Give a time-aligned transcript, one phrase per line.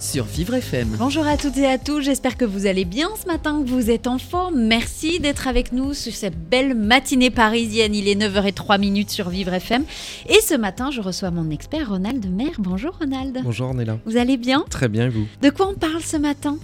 [0.00, 0.96] Sur Vivre FM.
[0.98, 3.90] Bonjour à toutes et à tous, j'espère que vous allez bien ce matin, que vous
[3.90, 4.58] êtes en forme.
[4.58, 7.94] Merci d'être avec nous sur cette belle matinée parisienne.
[7.94, 9.84] Il est 9h03 minutes sur Vivre FM.
[10.28, 12.56] Et ce matin, je reçois mon expert Ronald Maire.
[12.58, 13.40] Bonjour Ronald.
[13.44, 13.98] Bonjour Ornella.
[14.06, 14.64] Vous allez bien?
[14.70, 15.26] Très bien, et vous?
[15.42, 16.56] De quoi on parle ce matin?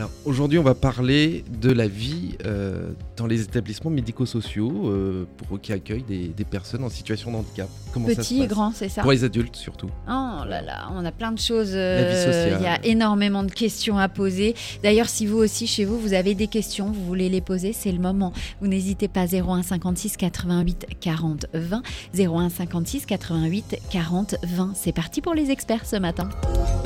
[0.00, 5.60] Alors aujourd'hui, on va parler de la vie euh, dans les établissements médico-sociaux euh, pour
[5.60, 7.68] qui accueillent des, des personnes en situation de handicap.
[7.92, 9.90] Comment ça se Petit et grand, c'est ça Pour les adultes surtout.
[10.08, 11.74] Oh là là, on a plein de choses.
[11.74, 12.60] La vie euh, sociale.
[12.60, 14.54] Il y a énormément de questions à poser.
[14.82, 17.92] D'ailleurs, si vous aussi, chez vous, vous avez des questions, vous voulez les poser, c'est
[17.92, 18.32] le moment.
[18.62, 21.82] Vous n'hésitez pas 01 56 88 40 20.
[22.18, 24.72] 01 56 88 40 20.
[24.74, 26.30] C'est parti pour les experts ce matin.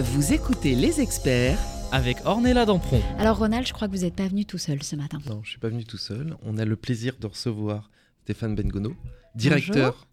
[0.00, 1.61] Vous écoutez les experts
[1.95, 3.00] Avec Ornella Dampron.
[3.19, 5.20] Alors, Ronald, je crois que vous n'êtes pas venu tout seul ce matin.
[5.28, 6.36] Non, je suis pas venu tout seul.
[6.42, 7.89] On a le plaisir de recevoir
[8.25, 8.97] Stéphane Bengono,
[9.36, 10.05] directeur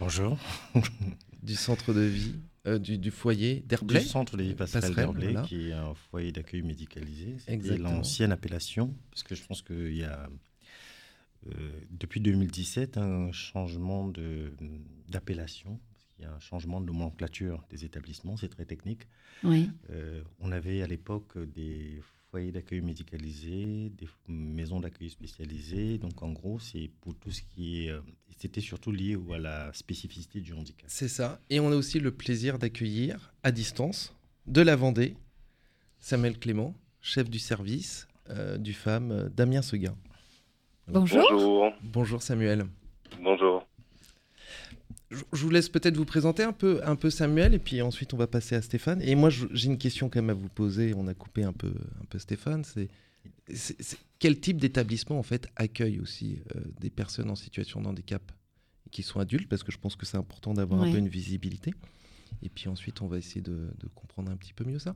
[0.00, 0.36] Bonjour.
[1.44, 2.34] du centre de vie,
[2.66, 4.00] euh, du, du foyer d'Herblay.
[4.00, 5.46] Du centre des passerelles Passerelle, d'Herblay, voilà.
[5.46, 7.36] qui est un foyer d'accueil médicalisé.
[7.46, 7.90] Exactement.
[7.92, 10.28] l'ancienne appellation, parce que je pense qu'il y a,
[11.46, 14.52] euh, depuis 2017, un changement de-
[15.08, 15.78] d'appellation.
[16.18, 19.02] Il y a un changement de nomenclature des établissements, c'est très technique.
[19.44, 19.70] Oui.
[19.90, 25.98] Euh, on avait à l'époque des foyers d'accueil médicalisés, des maisons d'accueil spécialisées.
[25.98, 27.90] Donc en gros, c'est pour tout ce qui est...
[27.90, 28.00] euh,
[28.36, 30.86] C'était surtout lié à la spécificité du handicap.
[30.88, 31.40] C'est ça.
[31.50, 34.12] Et on a aussi le plaisir d'accueillir à distance
[34.46, 35.16] de la Vendée
[36.00, 39.96] Samuel Clément, chef du service euh, du FAM Damien Seguin.
[40.88, 41.24] Bonjour.
[41.30, 41.72] Bonjour.
[41.82, 42.66] Bonjour Samuel.
[43.22, 43.67] Bonjour.
[45.10, 48.16] Je vous laisse peut-être vous présenter un peu, un peu Samuel et puis ensuite on
[48.16, 49.00] va passer à Stéphane.
[49.02, 50.92] Et moi j'ai une question quand même à vous poser.
[50.94, 52.64] On a coupé un peu, un peu Stéphane.
[52.64, 52.88] C'est,
[54.18, 58.22] quel type d'établissement en fait accueille aussi euh, des personnes en situation de handicap
[58.90, 59.48] qui sont adultes?
[59.48, 61.72] Parce que je pense que c'est important d'avoir un peu une visibilité.
[62.42, 64.94] Et puis ensuite on va essayer de, de comprendre un petit peu mieux ça.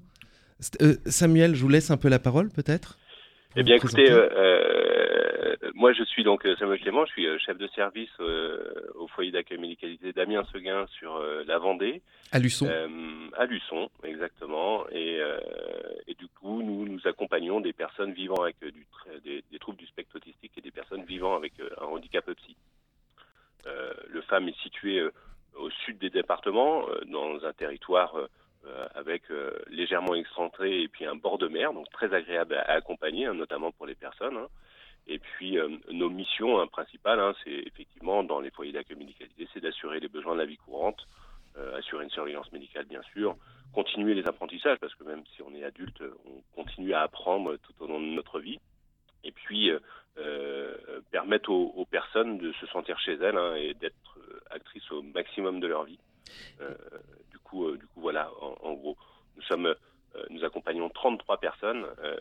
[0.83, 2.99] Euh, Samuel, je vous laisse un peu la parole peut-être.
[3.57, 4.72] Eh bien, écoutez, euh, euh,
[5.83, 9.09] moi, je suis donc euh, Samuel Clément, je suis euh, chef de service euh, au
[9.09, 12.69] foyer d'accueil médicalisé Damien Seguin sur euh, la Vendée, à Luçon.
[12.69, 12.87] euh,
[13.37, 14.89] à Luçon, exactement.
[14.93, 15.21] Et,
[16.07, 18.87] et du coup, nous nous accompagnons des personnes vivant avec du,
[19.25, 22.57] des, des troubles du spectre autistique et des personnes vivant avec un handicap psy.
[24.09, 25.03] Le FAM est situé
[25.57, 28.15] au sud des départements, dans un territoire
[28.95, 29.23] avec
[29.69, 33.35] légèrement excentré et puis un bord de mer, donc très agréable à, à accompagner, hein,
[33.35, 34.37] notamment pour les personnes.
[34.37, 34.49] hein.
[35.07, 39.49] Et puis euh, nos missions hein, principales, hein, c'est effectivement dans les foyers d'accueil médicalisé,
[39.53, 41.07] c'est d'assurer les besoins de la vie courante,
[41.57, 43.37] euh, assurer une surveillance médicale bien sûr,
[43.75, 47.73] continuer les apprentissages parce que même si on est adulte, on continue à apprendre tout
[47.81, 48.61] au long de notre vie.
[49.25, 49.71] Et puis
[50.19, 54.19] euh, permettre aux, personnes de se sentir chez elles hein, et d'être
[54.51, 55.99] actrices au maximum de leur vie.
[57.31, 58.97] Du coup, du coup, voilà, en, gros,
[59.37, 59.75] nous sommes,
[60.31, 62.17] nous accompagnons 33 personnes euh,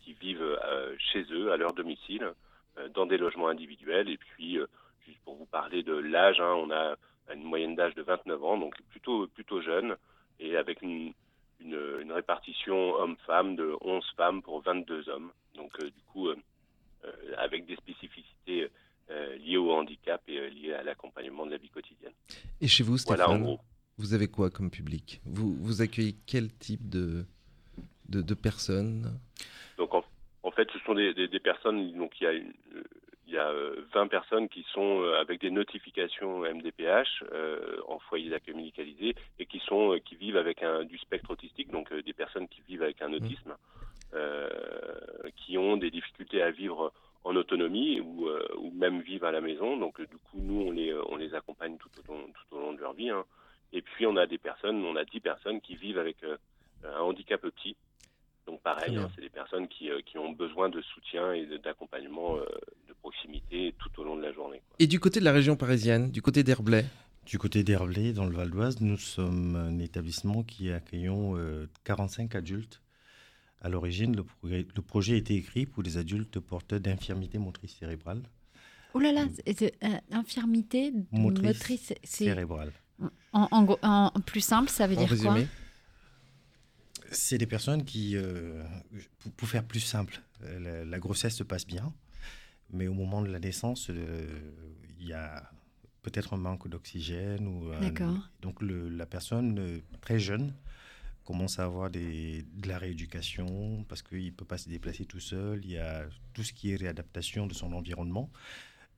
[0.00, 2.32] qui vivent euh, chez eux, à leur domicile,
[2.78, 4.08] euh, dans des logements individuels.
[4.08, 4.66] Et puis, euh,
[5.06, 6.96] juste pour vous parler de l'âge, hein, on a
[7.32, 9.96] une moyenne d'âge de 29 ans, donc plutôt plutôt jeune,
[10.40, 11.12] et avec une,
[11.60, 15.30] une, une répartition homme-femme de 11 femmes pour 22 hommes.
[15.54, 16.36] Donc, euh, du coup, euh,
[17.04, 18.68] euh, avec des spécificités
[19.10, 22.12] euh, liées au handicap et euh, liées à l'accompagnement de la vie quotidienne.
[22.60, 23.60] Et chez vous, Stéphane Voilà, en gros.
[23.98, 25.20] Vous avez quoi comme public?
[25.24, 27.26] Vous, vous accueillez quel type de,
[28.12, 29.18] de, de personnes
[29.78, 30.04] Donc en,
[30.42, 32.82] en fait, ce sont des, des, des personnes, donc il y a, une, euh,
[33.26, 37.98] il y a euh, 20 personnes qui sont euh, avec des notifications MDPH euh, en
[37.98, 41.90] foyer d'accueil médicalisé et qui sont euh, qui vivent avec un, du spectre autistique, donc
[41.92, 43.54] euh, des personnes qui vivent avec un autisme,
[44.14, 44.48] euh,
[45.36, 46.92] qui ont des difficultés à vivre
[47.24, 49.76] en autonomie ou, euh, ou même vivent à la maison.
[49.78, 52.56] Donc euh, du coup, nous, on les, euh, on les accompagne tout au long, tout
[52.56, 53.10] au long de leur vie.
[53.10, 53.24] hein.
[53.72, 56.36] Et puis on a des personnes, on a 10 personnes qui vivent avec euh,
[56.84, 57.76] un handicap petit.
[58.46, 61.58] Donc pareil, hein, c'est des personnes qui, euh, qui ont besoin de soutien et de-
[61.58, 62.44] d'accompagnement euh,
[62.88, 64.60] de proximité tout au long de la journée.
[64.68, 64.76] quoi.
[64.78, 66.84] Et du côté de la région parisienne, du côté d'Herblay?
[67.24, 72.34] Du côté d'Herblay, dans le Val d'Oise, nous sommes un établissement qui accueillons euh, 45
[72.34, 72.82] adultes.
[73.60, 77.76] À l'origine, le, progrès- le projet a été écrit pour les adultes porteurs d'infirmité motrice
[77.78, 78.22] cérébrale.
[78.94, 82.72] Oh là là, euh, infirmité Motrice motrice, c'est Cérébrale.
[83.32, 85.46] en, en gros- en plus simple, ça veut En dire résumé?
[87.12, 88.62] C'est des personnes qui, euh,
[89.36, 91.92] pour, faire plus simple, la, grossesse se passe bien,
[92.70, 93.90] mais au moment de la naissance,
[94.98, 95.50] il y a
[96.02, 97.46] peut-être un manque d'oxygène.
[97.46, 97.70] ou
[98.40, 100.54] Donc la personne très jeune
[101.24, 105.20] commence à avoir des, de la rééducation parce qu'il ne peut pas se déplacer tout
[105.20, 105.60] seul.
[105.64, 108.30] Il y a tout ce qui est réadaptation de son environnement.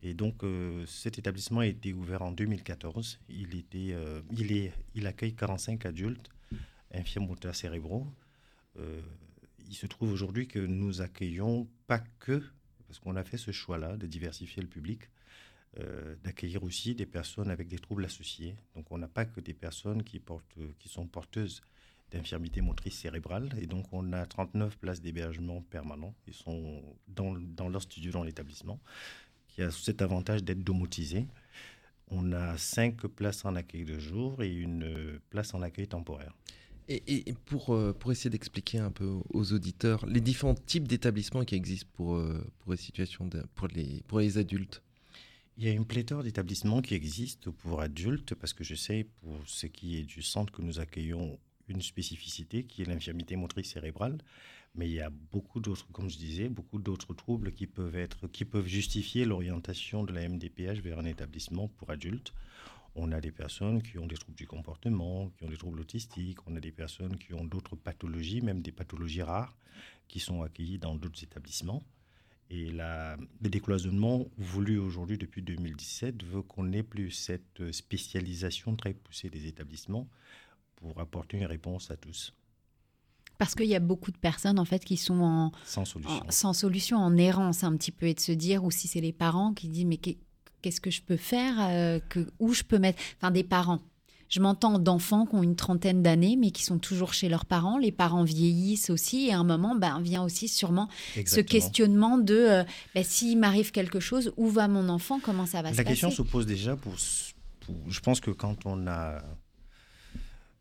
[0.03, 3.21] Et donc, euh, cet établissement a été ouvert en 2014.
[3.29, 6.31] Il, était, euh, il, est, il accueille 45 adultes
[6.95, 8.07] infirmes moteurs cérébraux.
[8.79, 9.03] Euh,
[9.69, 12.43] il se trouve aujourd'hui que nous accueillons pas que,
[12.87, 15.03] parce qu'on a fait ce choix-là de diversifier le public,
[16.23, 18.55] d'accueillir aussi des personnes avec des troubles associés.
[18.77, 21.63] Donc, on n'a pas que des personnes qui, portent, qui sont porteuses
[22.15, 23.49] d'infirmité motrice cérébrale.
[23.61, 26.15] Et donc, on a 39 places d'hébergement permanent.
[26.27, 28.81] Ils sont dans, dans leur studio dans l'établissement,
[29.49, 31.27] qui a cet avantage d'être domotisé.
[32.09, 36.35] On a 5 places en accueil de jour et une place en accueil temporaire.
[36.89, 41.55] Et, pour, euh, pour essayer d'expliquer un peu aux auditeurs les différents types d'établissements qui
[41.55, 44.83] existent pour, euh, pour, les situations pour, les, pour les adultes
[45.57, 49.39] il y a une pléthore d'établissements qui existent pour adultes, parce que je sais, pour
[49.47, 51.39] ce qui est du centre que nous accueillons
[51.69, 54.19] une spécificité qui est l'infirmité motrice cérébrale,
[54.75, 58.27] mais il y a beaucoup d'autres, comme je disais, beaucoup d'autres troubles qui peuvent, être,
[58.27, 62.33] qui peuvent justifier l'orientation de la MDPH vers un établissement pour adultes.
[62.95, 66.39] On a des personnes qui ont des troubles du comportement, qui ont des troubles autistiques,
[66.47, 69.57] on a des personnes qui ont d'autres pathologies, même des pathologies rares,
[70.07, 71.83] qui sont accueillies dans d'autres établissements.
[72.51, 78.95] Et la, le décloisonnement voulu aujourd'hui depuis 2017 veut qu'on n'ait plus cette spécialisation très
[78.95, 80.09] poussée des établissements,
[80.77, 82.35] pour apporter une réponse à tous.
[83.39, 86.31] Parce qu'il y a beaucoup de personnes en fait qui sont en sans solution, en,
[86.31, 89.13] sans solution, en errance un petit peu, et de se dire, ou si c'est les
[89.13, 89.99] parents qui disent mais
[90.65, 93.81] qu'est-ce que je peux faire, euh, que, où je peux mettre, enfin des parents.
[94.31, 97.77] Je m'entends d'enfants qui ont une trentaine d'années, mais qui sont toujours chez leurs parents.
[97.77, 100.89] Les parents vieillissent aussi, et à un moment, ben, vient aussi sûrement
[101.27, 102.65] ce questionnement de euh,
[102.95, 105.85] ben, s'il m'arrive quelque chose, où va mon enfant, comment ça va se passer La
[105.85, 106.95] question se pose déjà pour,
[107.61, 109.23] pour, Je pense que quand on a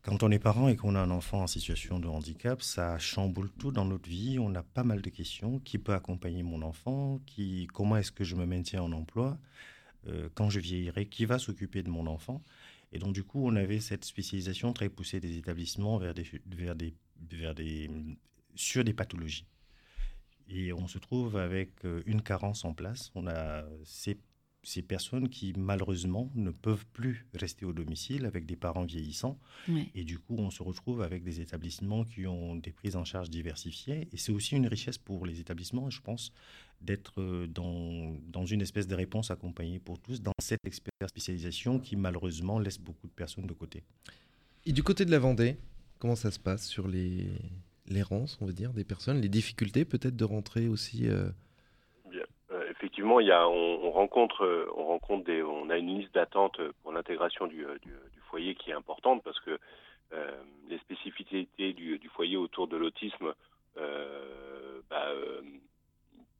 [0.02, 3.50] quand on est parent et qu'on a un enfant en situation de handicap, ça chamboule
[3.58, 4.38] tout dans notre vie.
[4.38, 5.60] On a pas mal de questions.
[5.60, 7.20] Qui peut accompagner mon enfant?
[7.24, 9.38] Qui, Comment est-ce que je me maintiens en emploi?
[10.06, 12.42] Euh, Quand je vieillirai, qui va s'occuper de mon enfant
[12.92, 16.74] Et donc, du coup, on avait cette spécialisation très poussée des établissements vers des, vers
[16.74, 16.94] des,
[17.30, 17.90] vers des,
[18.54, 19.46] sur des pathologies.
[20.48, 23.10] Et on se trouve avec euh, une carence en place.
[23.14, 24.18] On a ces
[24.64, 29.38] ces personnes qui malheureusement ne peuvent plus rester au domicile avec des parents vieillissants.
[29.94, 33.30] Et du coup, on se retrouve avec des établissements qui ont des prises en charge
[33.30, 34.08] diversifiées.
[34.12, 36.32] Et c'est aussi une richesse pour les établissements, je pense,
[36.80, 40.60] d'être euh, dans, dans une espèce de réponse accompagnée pour tous, dans cette
[41.06, 43.82] spécialisation qui malheureusement laisse beaucoup de personnes de côté.
[44.66, 45.56] Et du côté de la Vendée,
[45.98, 47.28] comment ça se passe sur les
[47.86, 51.28] l'errance, on va dire, des personnes, les difficultés peut-être de rentrer aussi euh,
[52.84, 58.54] effectivement, on, rencontre, euh, on a une liste d'attente pour l'intégration du, euh, du, foyer
[58.54, 59.58] qui est importante parce que
[60.12, 63.32] euh, les spécificités du, foyer autour de l'autisme
[63.78, 65.08] euh, bah,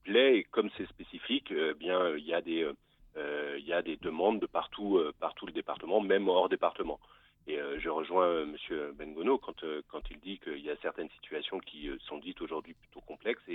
[0.06, 6.00] et comme c'est spécifique, bien il y a des, demandes de partout, partout le département,
[6.02, 7.00] même hors département.
[7.46, 11.88] Et je rejoins Monsieur Bengono quand, quand il dit qu'il y a certaines situations qui
[12.06, 13.48] sont dites aujourd'hui plutôt complexes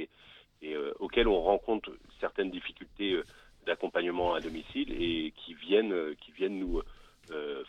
[0.61, 3.23] et euh, auxquels on rencontre certaines difficultés euh,
[3.65, 6.81] d'accompagnement à domicile et qui viennent, euh, qui viennent nous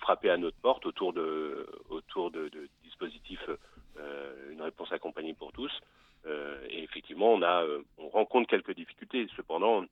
[0.01, 2.51] frapper à notre porte autour de, autour de,
[2.83, 3.47] dispositifs,
[4.51, 5.71] une réponse accompagnée pour tous.
[6.71, 7.67] et effectivement, on, a,
[7.99, 9.29] on rencontre quelques difficultés.
[9.37, 9.85] Cependant,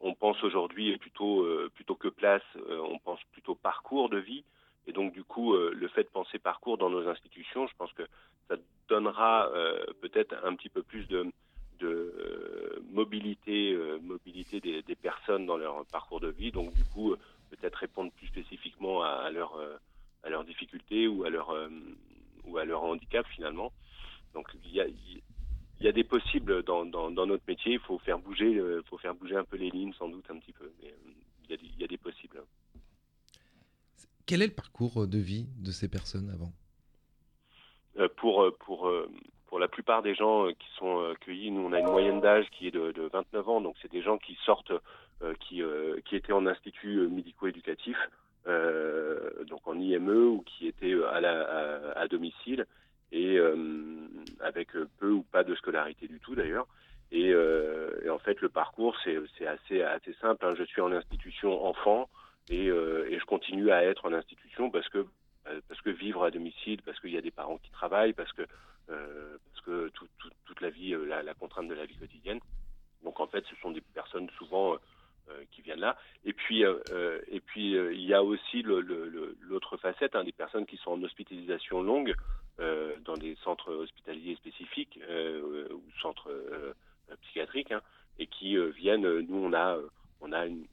[0.00, 1.44] on pense aujourd'hui plutôt,
[1.74, 4.44] plutôt que place, on pense plutôt parcours de vie.
[4.86, 8.06] Et donc, du coup, le fait de penser parcours dans nos institutions, je pense que
[8.50, 8.56] ça
[8.88, 11.32] donnera euh, peut-être un petit peu plus de,
[11.82, 16.50] euh, mobilité, euh, mobilité des, personnes dans leur parcours de vie.
[16.50, 17.14] Donc du coup,
[17.50, 19.58] peut-être répondre plus spécifiquement à, leur,
[20.24, 21.54] à leurs difficultés ou à leur,
[22.44, 23.72] ou à leur handicap finalement.
[24.34, 25.22] Donc il y a, il
[25.80, 27.74] y a des possibles dans, dans, notre métier.
[27.74, 30.52] Il faut faire bouger, faut faire bouger un peu les lignes sans doute un petit
[30.52, 30.70] peu.
[30.82, 30.94] Mais
[31.48, 32.42] il y a, des possibles.
[34.26, 36.52] Quel est le parcours de vie de ces personnes avant?
[36.52, 36.69] euh,
[38.08, 39.08] pour, euh, pour, euh,
[39.46, 42.66] pour la plupart des gens qui sont accueillis, nous on a une moyenne d'âge qui
[42.66, 44.72] est de, de, 29 ans, donc c'est des gens qui sortent,
[45.40, 45.60] qui,
[46.06, 47.96] qui étaient en institut médico-éducatif,
[48.46, 52.64] donc en IME ou qui étaient à, la, à, domicile
[53.10, 53.38] et
[54.38, 56.68] avec peu ou pas de scolarité du tout d'ailleurs.
[57.10, 57.34] Et,
[58.08, 60.46] en fait, le parcours, c'est assez, assez simple.
[60.46, 60.54] Hein.
[60.56, 62.08] Je suis en institution enfant
[62.48, 65.04] et, et, je continue à être en institution parce que euh,
[65.68, 68.46] parce que vivre à domicile, parce qu'il y a des parents qui travaillent, parce que
[69.64, 69.90] que
[70.46, 72.40] toute la vie, la, la, contrainte de la vie quotidienne.
[73.04, 74.76] Donc en fait, ce sont des personnes souvent
[75.52, 75.96] qui viennent là.
[76.24, 80.92] Et puis, et puis il y a aussi l'autre facette, hein, des personnes qui sont
[80.92, 82.14] en hospitalisation longue
[83.04, 86.32] dans des centres hospitaliers spécifiques ou centres
[87.22, 87.82] psychiatriques, hein,
[88.18, 89.20] et qui viennent.
[89.20, 89.78] Nous, on a,
[90.20, 90.66] on a une,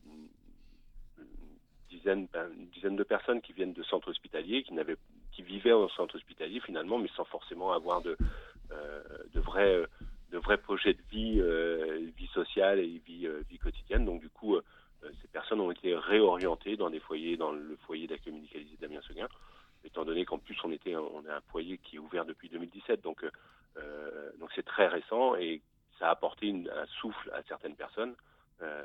[2.34, 6.60] ben, une dizaine de personnes qui viennent de centres hospitaliers, qui, vivaient en centre hospitalier
[6.62, 8.17] finalement, mais sans forcément avoir de,
[8.72, 9.01] euh,
[9.34, 9.39] de,
[10.39, 14.06] vrais, projets de vie, euh, sociale et vie, euh, vie quotidienne.
[14.06, 14.58] Donc du coup,
[15.22, 19.27] ces personnes ont été réorientées dans des foyers, dans le foyer d'accueil médicalisé d'Amiens Seguin,
[19.84, 23.25] étant donné qu'en plus on était, a un foyer qui est ouvert depuis 2017, donc
[24.39, 25.62] donc c'est très récent et
[26.00, 28.15] ça a apporté un souffle à certaines personnes.
[28.62, 28.84] Euh,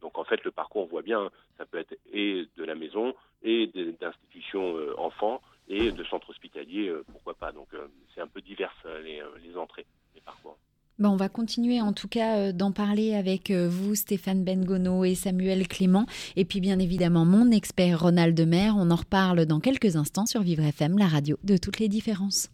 [0.00, 3.14] donc en fait, le parcours, on voit bien, ça peut être et de la maison,
[3.42, 7.52] et d'institutions euh, enfants, et de centres hospitaliers, euh, pourquoi pas.
[7.52, 7.68] Donc
[8.14, 10.56] c'est un peu divers les, entrées, les parcours.
[10.98, 15.66] Bon, on va continuer en tout cas d'en parler avec vous, Stéphane Bengono et Samuel
[15.66, 16.06] Clément.
[16.36, 18.70] Et puis bien évidemment, mon expert Ronald Demer.
[18.76, 22.50] On en reparle dans quelques instants sur Vivre FM, la radio de toutes les différences.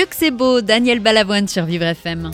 [0.00, 2.30] Dieu que c'est beau, Daniel Balavoine sur Vivre FM.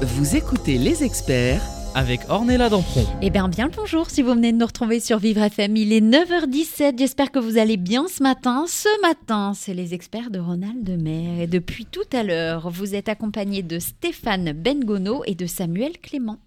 [0.00, 1.60] Vous écoutez les experts
[1.94, 3.04] avec Ornella Dampron.
[3.20, 5.76] Eh bien, bien le bonjour si vous venez de nous retrouver sur Vivre FM.
[5.76, 6.98] Il est 9h17.
[6.98, 8.64] J'espère que vous allez bien ce matin.
[8.66, 11.42] Ce matin, c'est les experts de Ronald Mer.
[11.42, 16.38] Et depuis tout à l'heure, vous êtes accompagné de Stéphane Bengono et de Samuel Clément.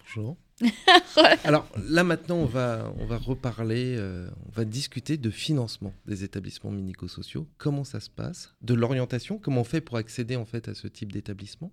[0.00, 0.38] Bonjour.
[1.44, 6.24] Alors là maintenant, on va, on va reparler, euh, on va discuter de financement des
[6.24, 7.46] établissements médico-sociaux.
[7.58, 8.54] Comment ça se passe?
[8.62, 9.38] De l'orientation?
[9.38, 11.72] Comment on fait pour accéder en fait à ce type d'établissement?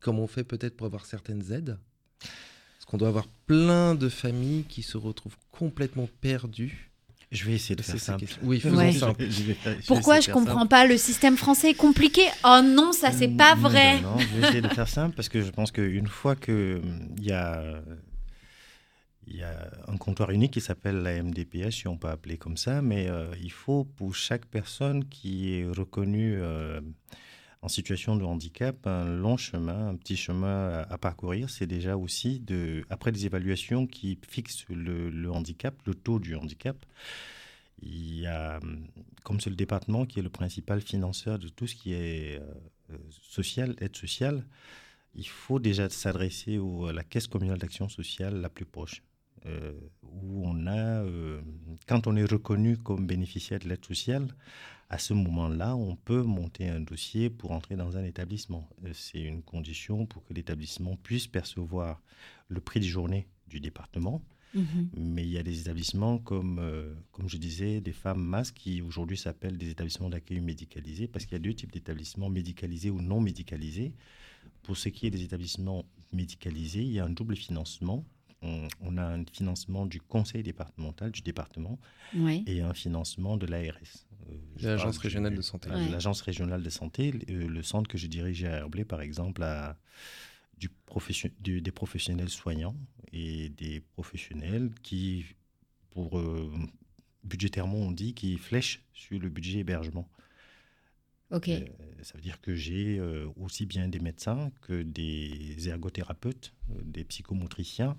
[0.00, 1.78] Comment on fait peut-être pour avoir certaines aides?
[2.20, 6.90] Parce qu'on doit avoir plein de familles qui se retrouvent complètement perdues.
[7.32, 8.26] Je vais essayer de faire simple.
[8.42, 8.92] Oui, faisons Ouais.
[8.92, 9.24] simple.
[9.28, 10.68] Je vais- je Pourquoi je comprends simple.
[10.68, 12.22] pas Le système français est compliqué?
[12.44, 14.00] Oh non, ça c'est pas Non, vrai.
[14.02, 16.80] Non, non, je vais essayer de faire simple parce que je pense qu'une fois qu'il
[17.20, 17.82] y a,
[19.26, 22.56] il y a un comptoir unique qui s'appelle la MDPH, si on peut appeler comme
[22.56, 26.80] ça, mais euh, il faut pour chaque personne qui est reconnue euh,
[27.62, 31.48] en situation de handicap un long chemin, un petit chemin à, parcourir.
[31.48, 36.76] C'est déjà aussi, de, après des évaluations qui fixent le, handicap, le taux du handicap,
[37.80, 38.60] il y a,
[39.24, 42.40] comme c'est le département qui est le principal financeur de tout ce qui est
[42.90, 44.44] euh, social, aide sociale,
[45.14, 49.02] il faut déjà s'adresser à la caisse communale d'action sociale la plus proche.
[49.46, 49.72] Euh,
[50.02, 51.40] où on a, euh,
[51.86, 54.28] quand on est reconnu comme bénéficiaire de l'aide sociale,
[54.90, 58.68] à ce moment-là, on peut monter un dossier pour entrer dans un établissement.
[58.84, 62.00] Euh, C'est une condition pour que l'établissement puisse percevoir
[62.48, 64.22] le prix de journée du département.
[64.54, 64.90] Mhm.
[64.96, 68.82] Mais il y a des établissements comme, euh, comme je disais, des femmes masques qui
[68.82, 73.00] aujourd'hui s'appellent des établissements d'accueil médicalisés parce qu'il y a deux types d'établissements médicalisés ou
[73.00, 73.92] non médicalisés.
[74.62, 78.04] Pour ce qui est des établissements médicalisés, il y a un double financement.
[78.44, 81.78] On, on a un financement du conseil départemental, du département,
[82.14, 82.42] Ouais.
[82.46, 84.06] et un financement de l'ARS.
[84.30, 85.70] Euh, L'Agence régionale de santé.
[85.70, 85.88] Ouais.
[85.88, 89.76] L'Agence régionale de santé, euh, le centre que je dirige à Herblay, par exemple, a
[90.58, 92.76] du profession- du- des professionnels soignants
[93.12, 95.24] et des professionnels qui,
[95.90, 96.52] pour euh,
[97.24, 100.06] budgétairement, on dit, qui flèchent sur le budget hébergement.
[101.30, 101.48] Ok.
[101.48, 101.64] Euh,
[102.02, 107.04] ça veut dire que j'ai euh, aussi bien des médecins que des ergothérapeutes, euh, des
[107.04, 107.96] psychomotriciens,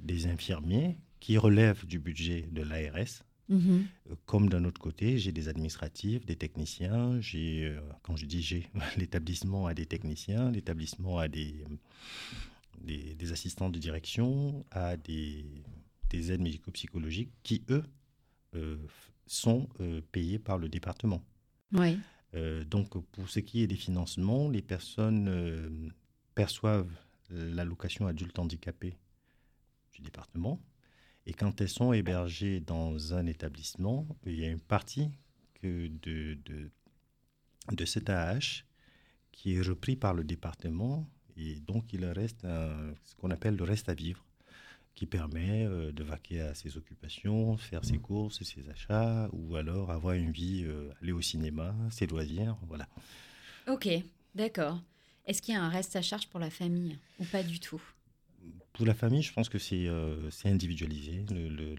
[0.00, 3.24] des infirmiers qui relèvent du budget de l'ARS.
[3.48, 3.86] Mhm.
[4.10, 7.20] Euh, Comme d'un autre côté, j'ai des administratifs, des techniciens.
[7.20, 11.64] J'ai, euh, quand je dis j'ai, l'établissement a des techniciens, l'établissement a des,
[12.80, 15.44] des, des assistants de direction, a des,
[16.10, 17.84] des aides médico-psychologiques qui, eux,
[18.54, 18.76] euh,
[19.26, 21.22] sont euh, payés par le département.
[21.72, 21.96] Ouais.
[22.34, 25.68] Euh, donc, pour ce qui est des financements, les personnes euh,
[26.34, 26.90] perçoivent
[27.30, 28.96] l'allocation adulte handicapé
[29.92, 30.60] du département.
[31.26, 35.10] Et quand elles sont hébergées dans un établissement, il y a une partie
[35.62, 36.38] de, de,
[37.70, 38.64] de cet AH
[39.30, 41.08] qui est repris par le département.
[41.36, 44.24] Et donc, il reste ce qu'on appelle le reste à vivre,
[45.00, 49.90] qui permet euh, de vaquer à ses occupations, faire ses courses, ses achats, ou alors
[49.90, 52.86] avoir une vie, euh, aller au cinéma, ses loisirs, voilà.
[53.66, 53.88] Ok,
[54.34, 54.78] d'accord.
[55.24, 57.80] Est-ce qu'il y a un reste à charge pour la famille ou pas du tout?
[58.74, 61.24] Pour la famille, je pense que c'est euh, c'est individualisé.
[61.30, 61.74] Le, le,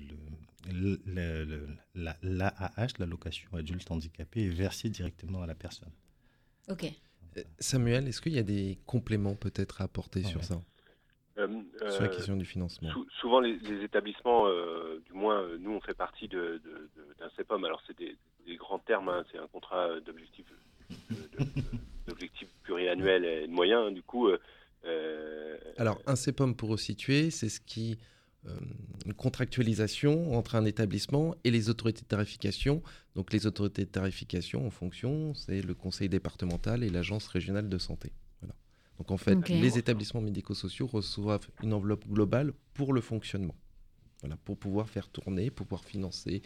[0.71, 5.91] le- le- le- la- L'AAH, l'allocation adulte handicapé, est versée directement à la personne.
[6.69, 6.85] Ok.
[7.37, 10.45] Euh, Samuel, est-ce qu'il y a des compléments peut-être à apporter Ah sur ouais.
[10.47, 10.59] ça?
[11.35, 15.57] Sur la euh, question du financement Sou- souvent, les, les établissements, euh, du moins, euh,
[15.59, 17.63] nous, on fait partie de, de- de- d'un CEPOM.
[17.63, 20.45] Alors, c'est des, des grands termes, hein, c'est un contrat d'objectif,
[21.09, 21.45] de- de-
[22.07, 23.87] d'objectif pluriannuel et de moyens.
[23.87, 23.91] hein.
[23.91, 24.37] Du coup, euh,
[24.85, 27.97] euh, Alors, un CEPOM, pour resituer, c'est ce qui.
[28.47, 28.57] euh,
[29.05, 32.81] une contractualisation entre un établissement et les autorités de tarification.
[33.15, 37.77] Donc, les autorités de tarification, en fonction, c'est le conseil départemental et l'agence régionale de
[37.77, 38.11] santé.
[39.01, 43.55] Donc, en fait, les établissements médico-sociaux reçoivent une enveloppe globale pour le fonctionnement.
[44.19, 46.43] Voilà, pour pouvoir faire tourner, pour pouvoir financer,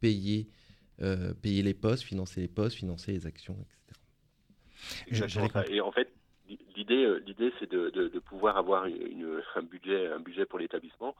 [0.00, 0.48] payer,
[1.02, 4.00] euh, payer les postes, financer les postes, financer les actions, etc.
[5.06, 5.66] Exactement ça.
[5.68, 6.10] Et en fait,
[6.48, 10.46] l'i- l'idée, euh, l'idée, c'est de, de- de pouvoir avoir une- un budget, un budget
[10.46, 11.14] pour l'établissement.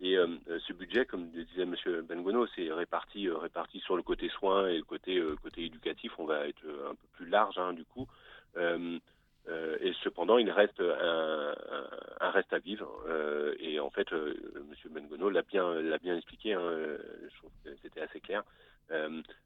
[0.00, 4.02] Et euh, ce budget, comme le disait Monsieur Bengono, c'est réparti, euh, réparti sur le
[4.02, 6.12] côté soins et le côté, euh, côté éducatif.
[6.18, 8.06] On va être un peu plus large, hein, du coup.
[9.50, 11.54] Euh, et cependant, il reste un,
[12.20, 12.88] un- reste à vivre.
[13.08, 14.34] Euh, et en fait, euh,
[14.68, 16.54] Monsieur Bengono l'a bien, bien expliqué.
[16.54, 18.42] hein, je trouve que c'était assez clair.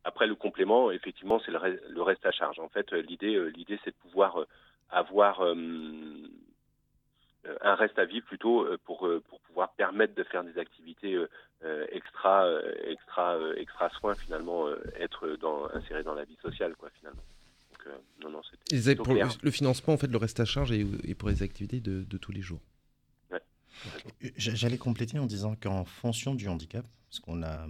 [0.05, 2.59] Après, le complément, effectivement, c'est le, re- le reste à charge.
[2.59, 4.45] En fait, l'idée, l'idée, c'est de pouvoir
[4.91, 5.55] avoir un
[7.75, 9.09] reste à vivre plutôt pour,
[9.47, 11.19] pouvoir permettre de faire des activités
[11.91, 12.49] extra,
[12.85, 17.23] extra, extra soins finalement, être dans, inséré dans la vie sociale, quoi, finalement.
[17.85, 18.77] Donc, non, non, c'était.
[18.77, 22.17] Les pour le, financement, en fait, le reste à charge et, pour les activités de,
[22.19, 22.61] tous les jours.
[24.37, 27.67] J'allais compléter en disant qu'en fonction du handicap, parce qu'on a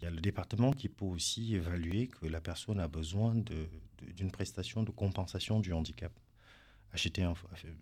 [0.00, 4.30] il y a le département qui peut aussi évaluer que la personne a besoin d'une
[4.30, 6.12] prestation de compensation du handicap.
[6.92, 7.34] Acheter un,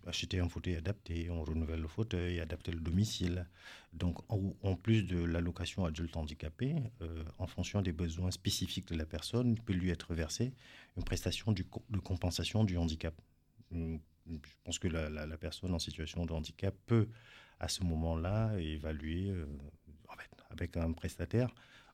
[0.05, 3.47] acheter un fauteuil adapté, on renouvelle le fauteuil, adapter le domicile.
[3.93, 9.05] Donc, en, plus de l'allocation adulte handicapé, euh, en fonction des besoins spécifiques de la
[9.05, 10.53] personne, il peut lui être versé
[10.97, 13.13] une prestation de compensation du handicap.
[13.71, 17.07] Hum, je pense que la, personne en situation de handicap peut,
[17.59, 19.45] à ce moment-là, évaluer euh,
[20.49, 21.53] avec un prestataire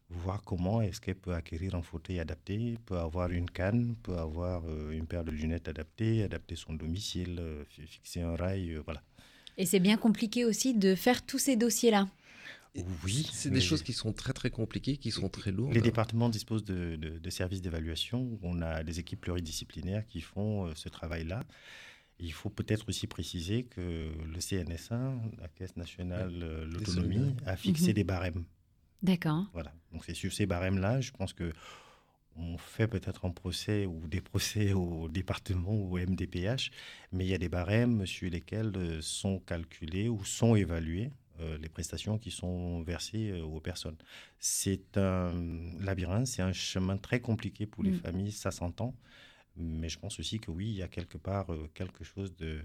[0.09, 4.63] voir comment est-ce qu'elle peut acquérir un fauteuil adapté, peut avoir une canne, peut avoir
[4.67, 9.01] euh, une paire de lunettes adaptées, adapter son domicile, euh, fixer un rail, voilà.
[9.57, 12.07] Et c'est bien compliqué aussi de faire tous ces dossiers-là.
[13.03, 15.73] Oui, c'est des choses qui sont très très compliquées, qui sont très lourdes.
[15.73, 18.39] Les départements disposent de, de, services d'évaluation.
[18.41, 21.43] On a des équipes pluridisciplinaires qui font ce travail-là.
[22.19, 27.89] Il faut peut-être aussi préciser que le CNSA, la Caisse nationale de l'autonomie, a fixé
[27.89, 27.93] mhm.
[27.93, 28.43] des barèmes.
[29.03, 29.45] D'accord.
[29.53, 29.73] Voilà.
[29.91, 31.51] Donc c'est sur ces barèmes-là, je pense que
[32.36, 36.71] on fait peut-être un procès ou des procès au département ou au MDPH,
[37.12, 41.22] mais il y a des barèmes sur lesquels euh, sont calculés ou sont évalués euh,
[41.39, 43.97] les prestations qui sont versées euh, aux personnes.
[44.39, 45.33] C'est un
[45.79, 47.99] labyrinthe, c'est un chemin très compliqué pour les mm.
[47.99, 48.95] familles, ça s'entend,
[49.55, 52.61] mais je pense aussi que oui, il y a quelque part quelque chose de,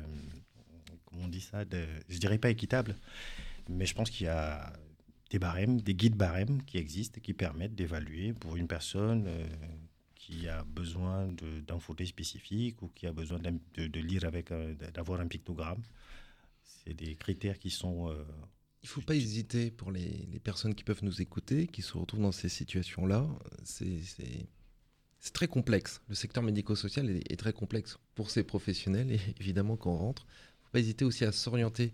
[1.04, 2.96] comment on dit ça, de, je dirais pas équitable,
[3.68, 4.72] mais je pense qu'il y a
[5.30, 9.46] des barèmes, des guides barèmes qui existent qui permettent d'évaluer pour une personne euh,
[10.14, 11.28] qui a besoin
[11.66, 14.52] d'un fauteuil spécifique ou qui a besoin de, lire avec,
[14.92, 15.82] d'avoir un pictogramme.
[16.62, 18.10] C'est des critères qui sont.
[18.10, 18.24] Euh,
[18.82, 21.96] il ne faut pas hésiter pour les, les, personnes qui peuvent nous écouter, qui se
[21.96, 23.26] retrouvent dans ces situations-là.
[23.64, 26.00] C'est très complexe.
[26.08, 30.26] Le secteur médico-social est, est, très complexe pour ces professionnels et évidemment quand on rentre.
[30.28, 31.92] Il ne faut pas hésiter aussi à s'orienter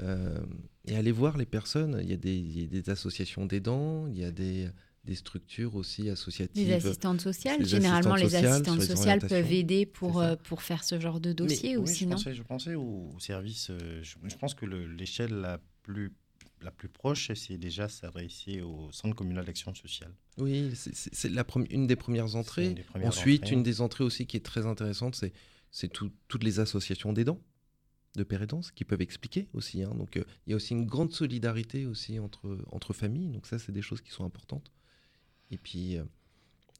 [0.00, 0.40] euh,
[0.86, 1.98] et aller voir les personnes.
[2.02, 4.68] Il y a des, des associations d'aidants, il y a des,
[5.04, 6.66] des structures aussi associatives.
[6.66, 11.20] Les assistantes sociales, généralement les assistantes sociales peuvent aider pour, euh, pour faire ce genre
[11.20, 15.60] de dossier aussi, je Pensais, je pensais au, service, euh, je, pense que l'échelle la
[15.82, 16.12] plus,
[16.62, 20.14] la plus proche, c'est déjà s'adresser au centre communal d'action sociale.
[20.38, 21.30] Oui, c'est
[21.70, 22.74] une des premières entrées.
[23.02, 25.20] Ensuite, une des entrées aussi qui est très intéressante,
[25.70, 27.40] c'est toutes les associations d'aidants
[28.14, 29.82] de pérédance qui peuvent expliquer aussi.
[29.82, 29.94] Hein.
[29.96, 33.28] Donc euh, il y a aussi une grande solidarité aussi entre, entre familles.
[33.28, 34.70] Donc ça, c'est des choses qui sont importantes.
[35.50, 36.04] Et puis euh,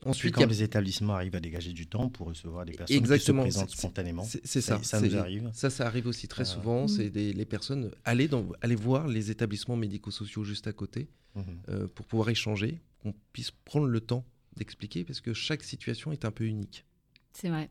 [0.04, 3.32] ensuite, quand les établissements arrivent à dégager du temps pour recevoir des personnes qui se
[3.32, 4.82] présentent spontanément, c'est ça.
[4.82, 5.50] Ça, nous arrive.
[5.52, 6.88] Ça, ça arrive aussi très souvent.
[6.88, 11.44] C'est les personnes aller dans, aller voir les établissements médico-sociaux juste à côté mhm.
[11.68, 14.24] euh, pour pouvoir échanger, qu'on puisse prendre le temps
[14.56, 16.84] d'expliquer parce que chaque situation est un peu unique.
[17.32, 17.70] C'est vrai.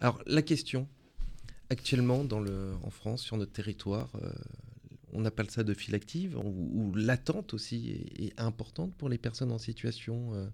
[0.00, 0.88] Alors la question,
[1.70, 4.30] actuellement dans le, en France, sur notre territoire, euh,
[5.12, 9.58] on appelle ça de file active, ou, l'attente aussi est, importante pour les personnes en
[9.58, 10.46] situation euh,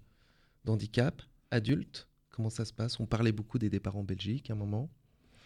[0.65, 1.21] d'handicap,
[1.51, 2.07] adultes.
[2.29, 2.99] Comment ça se passe?
[2.99, 4.89] On parlait beaucoup des départs en Belgique à un moment,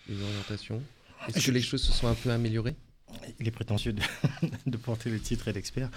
[0.07, 0.81] des orientations.
[1.27, 2.75] Est-ce que les choses se sont un peu améliorées?
[3.39, 5.89] Il est prétentieux de, porter le titre d'expert,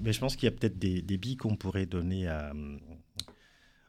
[0.00, 2.52] mais je pense qu'il y a peut-être des, des billes qu'on pourrait donner à,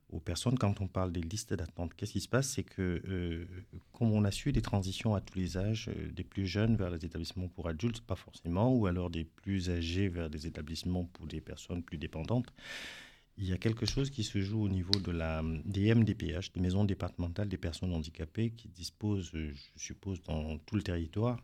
[0.10, 1.94] aux personnes quand on parle des listes d'attente.
[1.94, 2.50] Qu'est-ce qui se passe?
[2.50, 3.46] C'est que, euh,
[3.92, 6.90] comme on a su des transitions à tous les âges, euh, des plus jeunes vers
[6.90, 11.28] les établissements pour adultes, pas forcément, ou alors des plus âgés vers des établissements pour
[11.28, 12.54] des personnes plus dépendantes,
[13.38, 16.60] il y a quelque chose qui se joue au niveau de la, des MDPH, des
[16.60, 21.40] maisons départementales des personnes handicapées, qui disposent, je suppose, dans tout le territoire,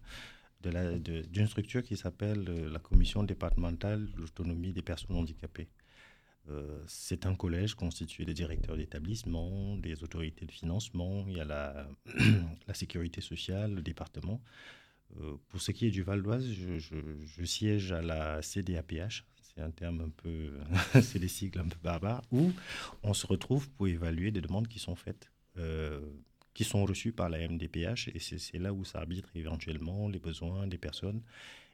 [0.61, 5.67] d'une structure qui s'appelle euh, la Commission départementale de l'autonomie des personnes handicapées.
[6.49, 11.45] Euh, c'est un collège constitué de directeurs d'établissement, des autorités de financement, il y a
[11.45, 11.87] la,
[12.67, 14.41] la sécurité sociale, le département.
[15.21, 19.71] Euh, pour ce qui est du Val d'Oise, je, siège à la CDAPH, c'est un
[19.71, 20.53] terme un peu,
[21.01, 22.51] c'est des sigles un peu barbares, où
[23.03, 26.01] on se retrouve pour évaluer des demandes qui sont faites, euh,
[26.53, 30.77] qui sont reçues par la MDPH, et c'est là où s'arbitre éventuellement les besoins des
[30.77, 31.21] personnes.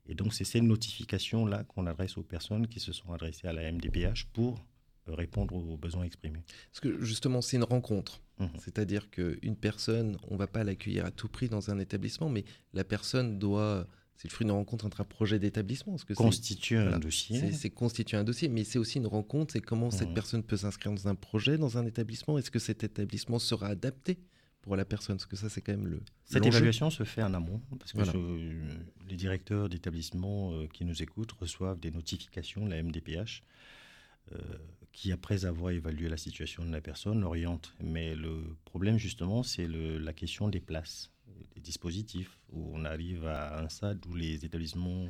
[0.07, 3.71] Et donc, c'est ces notifications-là qu'on adresse aux personnes qui se sont adressées à la
[3.71, 4.65] MDPH pour
[5.07, 6.43] répondre aux besoins exprimés.
[6.71, 8.21] Parce que justement, c'est une rencontre.
[8.39, 8.47] Mmh.
[8.59, 12.43] C'est-à-dire qu'une personne, on ne va pas l'accueillir à tout prix dans un établissement, mais
[12.73, 13.87] la personne doit.
[14.19, 15.95] C'est le fruit d'une rencontre entre un projet d'établissement.
[16.13, 17.53] Constituer un dossier.
[17.53, 19.53] C'est constituer un dossier, mais c'est aussi une rencontre.
[19.53, 22.38] C'est comment cette personne peut s'inscrire dans un projet, dans un établissement.
[22.38, 24.19] Est-ce que cet établissement sera adapté
[24.62, 25.15] pour la personne?
[25.15, 26.01] Parce que ça, c'est quand même le.
[26.25, 28.17] Cette évaluation se fait en amont, parce que
[29.08, 33.41] les directeurs d'établissements euh, qui nous écoutent reçoivent des notifications de la MDPH
[34.91, 37.73] qui, après avoir évalué la situation de la personne, l'oriente.
[37.82, 41.10] Mais le problème, justement, c'est la question des places,
[41.55, 45.07] des dispositifs, où on arrive à un stade où les établissements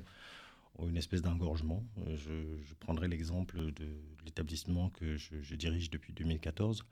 [0.78, 1.84] ont une espèce d'engorgement.
[2.16, 3.88] Je, prendrai l'exemple de
[4.26, 6.86] l'établissement que je, dirige depuis 2014.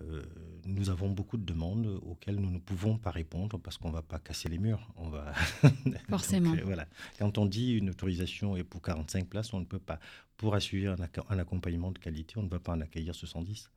[0.00, 0.22] Euh,
[0.64, 4.02] nous avons beaucoup de demandes auxquelles nous ne pouvons pas répondre parce qu'on ne va
[4.02, 4.88] pas casser les murs.
[4.96, 5.32] On va
[6.08, 6.54] Forcément.
[6.56, 6.86] Euh, voilà.
[7.18, 10.00] Quand on dit une autorisation est pour 45 places, on ne peut pas.
[10.38, 10.96] Pour assurer un,
[11.28, 13.70] un accompagnement de qualité, on ne va pas en accueillir 70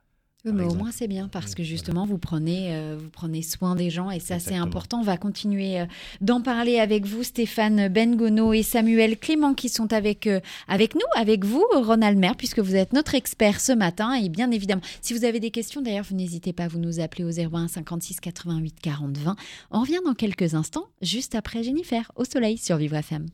[0.52, 3.90] mais au moins c'est bien parce que justement vous prenez, euh, vous prenez soin des
[3.90, 5.00] gens et ça c'est important.
[5.00, 5.86] On va continuer euh,
[6.22, 11.02] d'en parler avec vous, Stéphane Bengono et Samuel Clément qui sont avec, euh, avec nous,
[11.16, 14.14] avec vous, Ronald Mer, puisque vous êtes notre expert ce matin.
[14.14, 17.00] Et bien évidemment, si vous avez des questions, d'ailleurs, vous n'hésitez pas à vous nous
[17.00, 19.36] appeler au 01 56 88 40 20.
[19.72, 23.28] On revient dans quelques instants, juste après Jennifer, au soleil sur Vivre FM.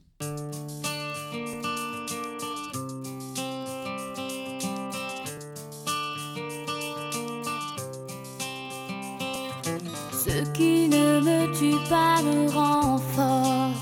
[10.31, 13.75] Ce qui ne me tue pas me rend forte.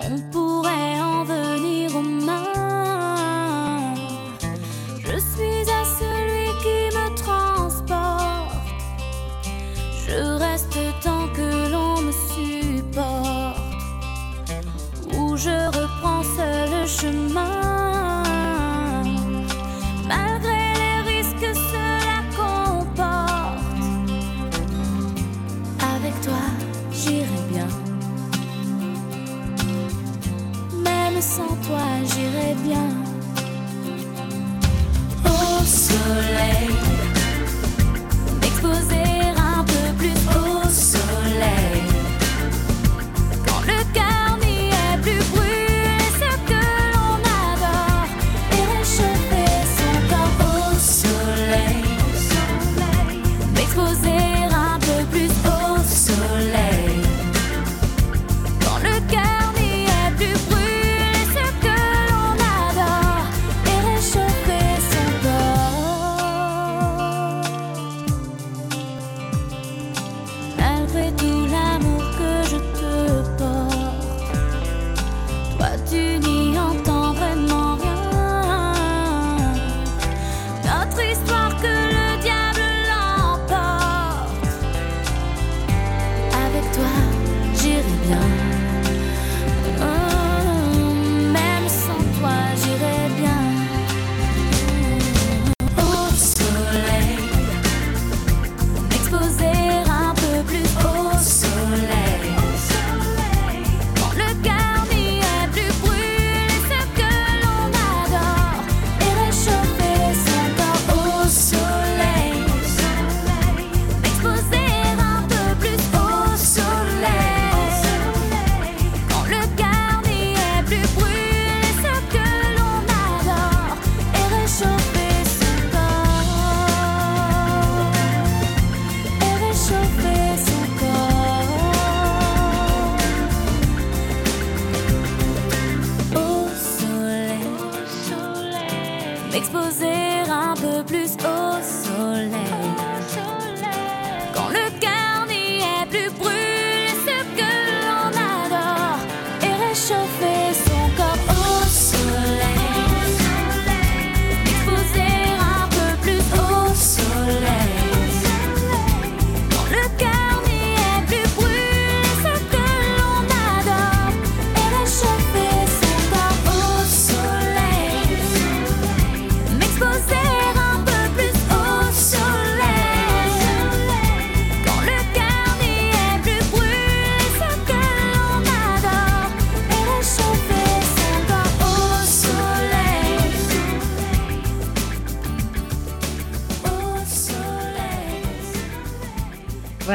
[0.00, 0.97] On pourrait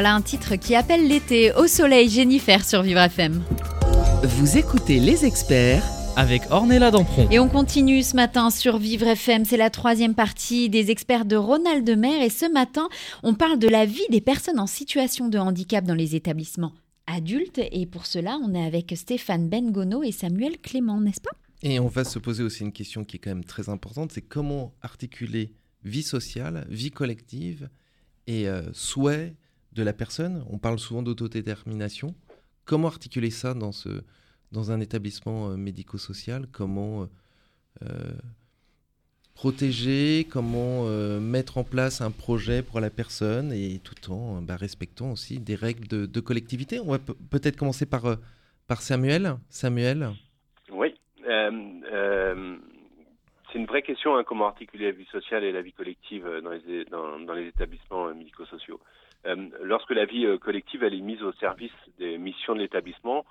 [0.04, 3.42] Voilà un titre qui appelle l'été au soleil Jennifer sur Vivre FM.
[4.22, 5.82] Vous écoutez les experts
[6.18, 7.30] avec Ornella Dampron.
[7.32, 9.46] Et on continue ce matin sur Vivre FM.
[9.46, 12.22] C'est la troisième partie des experts de Ronald Mer.
[12.22, 12.90] Et ce matin,
[13.24, 16.74] on parle de la vie des personnes en situation de handicap dans les établissements
[17.08, 17.62] adultes.
[17.72, 21.38] Et pour cela, on est avec Stéphane Bengono et Samuel Clément, n'est-ce pas?
[21.62, 24.22] Et on va se poser aussi une question qui est quand même très importante, c'est
[24.22, 25.54] comment articuler
[25.86, 27.70] vie sociale, vie collective
[28.28, 29.38] et euh, souhait
[29.74, 30.46] de la personne.
[30.50, 32.16] On parle souvent d'autodétermination.
[32.66, 34.04] Comment articuler ça dans, ce,
[34.52, 36.48] dans un établissement euh, médico-social?
[36.52, 37.08] Comment
[37.82, 38.14] euh,
[39.36, 43.52] protéger, comment euh, mettre en place un projet pour la personne?
[43.52, 46.80] Et tout en bah, respectant aussi des règles de, collectivité.
[46.80, 48.16] On va peut-être commencer par, euh,
[48.68, 49.36] par Samuel.
[49.50, 50.10] Samuel?
[50.72, 50.94] Oui.
[51.28, 52.58] Euh,
[53.52, 57.34] c'est une vraie question, hein, comment articuler la vie sociale et la vie collective dans
[57.34, 58.80] les établissements médico-sociaux.
[59.62, 63.26] Lorsque la vie collective elle est mise au service des missions de l'établissement,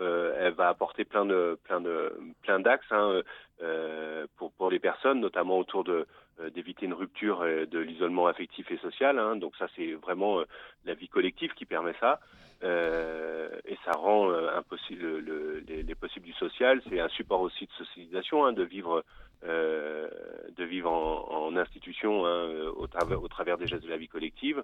[0.00, 3.22] euh, elle va apporter plein de plein de plein d'axes hein,
[3.62, 6.06] euh, pour pour les personnes, notamment autour de
[6.40, 9.18] euh, d'éviter une rupture de l'isolement affectif et social.
[9.18, 9.36] Hein.
[9.36, 10.42] donc ça c'est vraiment
[10.84, 12.20] la vie collective qui permet ça.
[12.62, 16.80] et ça rend les, possibles du social.
[16.88, 19.04] C'est un support aussi de socialisation, hein, de vivre
[19.42, 24.62] de vivre en, institution hein, au, travers, au travers des gestes de la vie collective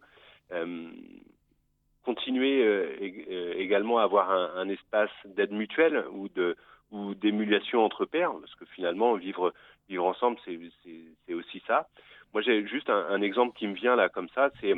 [2.04, 2.96] continuer euh,
[3.30, 6.56] euh, également à avoir un, espace d'aide mutuelle ou de
[6.90, 9.52] ou d'émulation entre pairs, parce que finalement vivre
[9.88, 11.88] vivre ensemble c'est aussi ça.
[12.32, 14.74] Moi j'ai juste un, exemple qui me vient là comme ça, c'est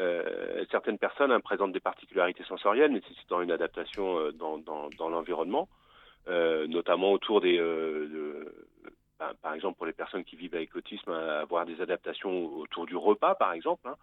[0.00, 5.68] euh, certaines personnes hein, présentent des particularités sensorielles nécessitant une adaptation euh, dans, dans, l'environnement,
[6.28, 8.52] euh, notamment autour des de,
[9.20, 12.96] ben, par exemple pour les personnes qui vivent avec autisme, avoir des adaptations autour du
[12.96, 13.86] repas par exemple.
[13.86, 13.96] Hein.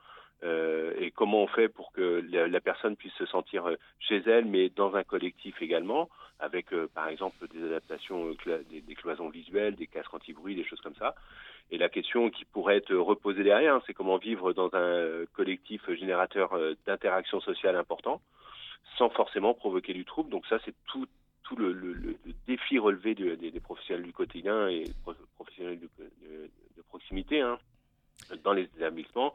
[0.44, 4.46] Euh, et comment on fait pour que la, personne puisse se sentir euh, chez elle,
[4.46, 8.36] mais dans un collectif également, avec euh, par exemple des adaptations,
[8.70, 11.16] des, cloisons visuelles, des casques anti-bruit, des choses comme ça.
[11.72, 15.90] Et la question qui pourrait être reposée derrière, hein, c'est comment vivre dans un collectif
[15.96, 18.22] générateur d'interaction sociale important,
[18.98, 20.30] sans forcément provoquer du trouble.
[20.30, 21.08] Donc ça, c'est tout,
[21.48, 24.86] tout le, défi relevé de, des, professionnels du quotidien et
[25.36, 27.60] professionnels de, proximité hein,
[28.44, 29.34] dans les établissements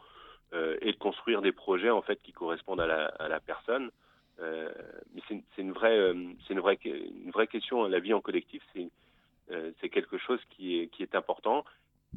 [0.53, 3.91] euh, et de construire des projets en fait qui correspondent à la, personne.
[4.41, 4.71] Euh,
[5.29, 6.15] c'est une vraie, euh,
[6.47, 7.87] c'est une vraie, une vraie question.
[7.87, 8.89] La vie en collectif, c'est
[9.51, 11.65] euh, c'est quelque chose qui est, qui est important.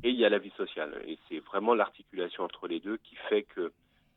[0.03, 1.01] Et il y a la vie sociale.
[1.08, 3.71] Et c'est vraiment l'articulation entre les deux qui fait que,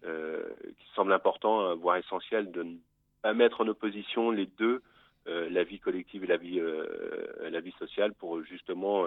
[0.04, 0.44] euh,
[0.78, 2.76] qui semble important, voire essentiel, de ne
[3.22, 4.80] pas mettre en opposition les deux, euh,
[5.28, 9.06] la vie collective et la vie, euh, la vie sociale, pour justement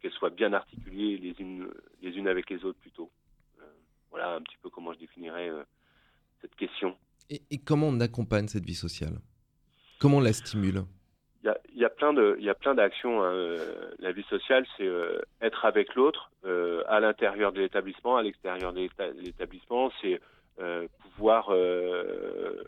[0.00, 1.68] qu'elles soient bien articulées les unes,
[2.02, 3.10] les unes avec les autres plutôt.
[4.12, 5.62] Voilà un petit peu comment je définirais euh,
[6.42, 6.96] cette question.
[7.30, 9.18] Et, et, comment on accompagne cette vie sociale?
[9.98, 10.82] Comment on la stimule?
[11.42, 13.24] Il y, a, il y a plein de, il y a plein d'actions.
[13.24, 13.56] Hein.
[13.98, 18.74] La vie sociale, c'est euh, être avec l'autre euh, à l'intérieur de l'établissement, à l'extérieur
[18.74, 18.86] de
[19.18, 19.90] l'établissement.
[20.02, 20.20] C'est
[20.60, 22.62] euh, pouvoir, euh,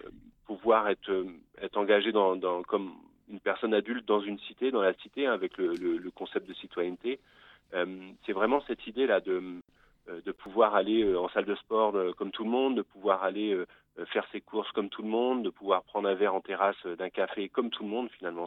[0.46, 1.26] pouvoir être,
[1.60, 2.94] être engagé comme
[3.30, 7.18] une personne adulte dans une cité, dans la cité, hein, avec le, concept de citoyenneté.
[7.72, 9.60] c'est vraiment cette idée là de
[10.08, 13.24] euh, pouvoir aller euh, en salle de sport euh, comme tout le monde, de pouvoir
[13.24, 13.56] aller
[14.06, 17.10] faire ses courses comme tout le monde, de pouvoir prendre un verre en terrasse d'un
[17.10, 18.46] café comme tout le monde finalement.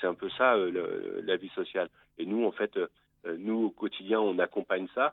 [0.00, 1.88] C'est un peu ça la vie sociale.
[2.16, 2.78] Et nous en fait,
[3.26, 5.12] nous au quotidien, on accompagne ça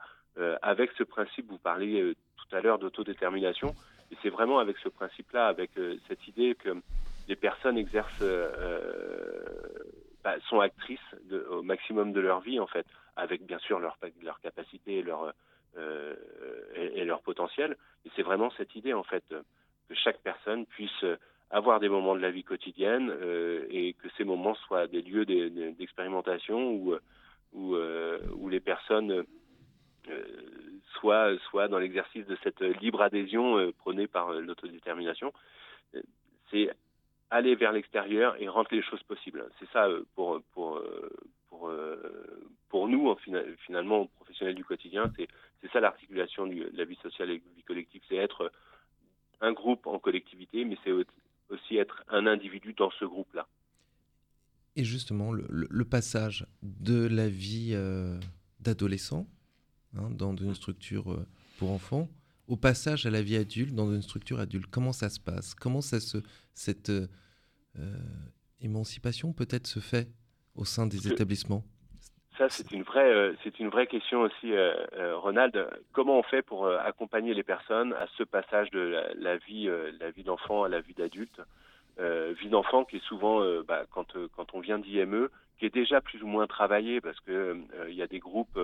[0.62, 1.50] avec ce principe.
[1.50, 3.74] Vous parlez tout à l'heure d'autodétermination,
[4.12, 5.72] et c'est vraiment avec ce principe-là, avec
[6.08, 6.70] cette idée que
[7.28, 8.24] les personnes exercent,
[10.24, 11.00] bah, sont actrices
[11.50, 15.34] au maximum de leur vie en fait, avec bien sûr leur, leur capacité, leur
[15.78, 16.16] euh,
[16.76, 17.76] et, et, leur potentiel.
[18.06, 21.04] Et c'est vraiment cette idée, en fait, que chaque personne puisse
[21.50, 25.26] avoir des moments de la vie quotidienne euh, et que ces moments soient des lieux
[25.26, 26.96] d'expérimentation où,
[27.54, 29.26] où, euh, les personnes
[30.10, 30.24] euh,
[31.00, 35.34] soient, soient dans l'exercice de cette libre adhésion euh, prônée par l'autodétermination.
[36.52, 36.70] C'est
[37.32, 39.50] aller vers l'extérieur et rendre les choses possibles.
[39.60, 40.82] C'est ça pour, pour,
[41.50, 41.72] pour,
[42.70, 43.16] pour nous,
[43.66, 47.64] finalement, professionnels du quotidien, c'est ça l'articulation de la vie sociale et de la vie
[47.64, 48.52] collective, c'est être
[49.42, 53.48] un groupe en collectivité, mais c'est aussi être un individu dans ce groupe-là.
[54.76, 58.20] Et justement, le, passage de la vie euh,
[58.60, 59.26] d'adolescent
[59.98, 61.26] hein, dans une structure euh,
[61.58, 62.08] pour enfants.
[62.48, 65.56] Au passage à la vie adulte dans une structure adulte, comment ça se passe?
[65.56, 66.18] Comment ça se,
[66.54, 67.08] cette euh,
[68.62, 70.08] émancipation peut-être se fait
[70.56, 71.64] au sein des établissements?
[72.38, 75.70] Ça, c'est une vraie, euh, c'est une vraie question aussi, euh, euh, Ronald.
[75.94, 79.70] Comment on fait pour accompagner les personnes à ce passage de la, la vie,
[80.00, 81.42] la vie d'enfant à la vie d'adulte,
[81.98, 86.22] vie d'enfant qui est souvent, bah, quand quand on vient d'IME, qui est déjà plus
[86.24, 88.60] ou moins travaillé parce que il y a des groupes,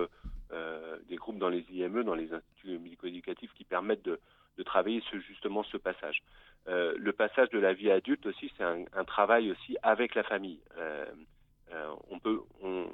[1.08, 4.20] des groupes dans les IME, dans les instituts médico-éducatifs qui permettent de,
[4.64, 6.22] travailler ce, justement ce passage.
[6.66, 10.60] le passage de la vie adulte aussi, c'est un, travail aussi avec la famille.
[12.24, 12.36] Euh,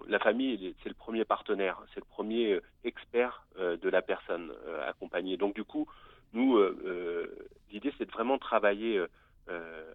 [0.09, 4.53] la famille, c'est le premier partenaire, c'est le premier euh, expert euh, de la personne
[4.87, 5.37] accompagnée.
[5.37, 5.87] Donc du coup,
[6.33, 6.61] nous,
[7.71, 9.03] l'idée, c'est de vraiment travailler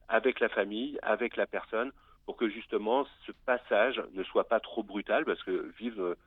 [0.07, 1.91] avec la famille, avec la personne,
[2.26, 6.18] pour que justement ce passage ne soit pas trop brutal, parce que vivre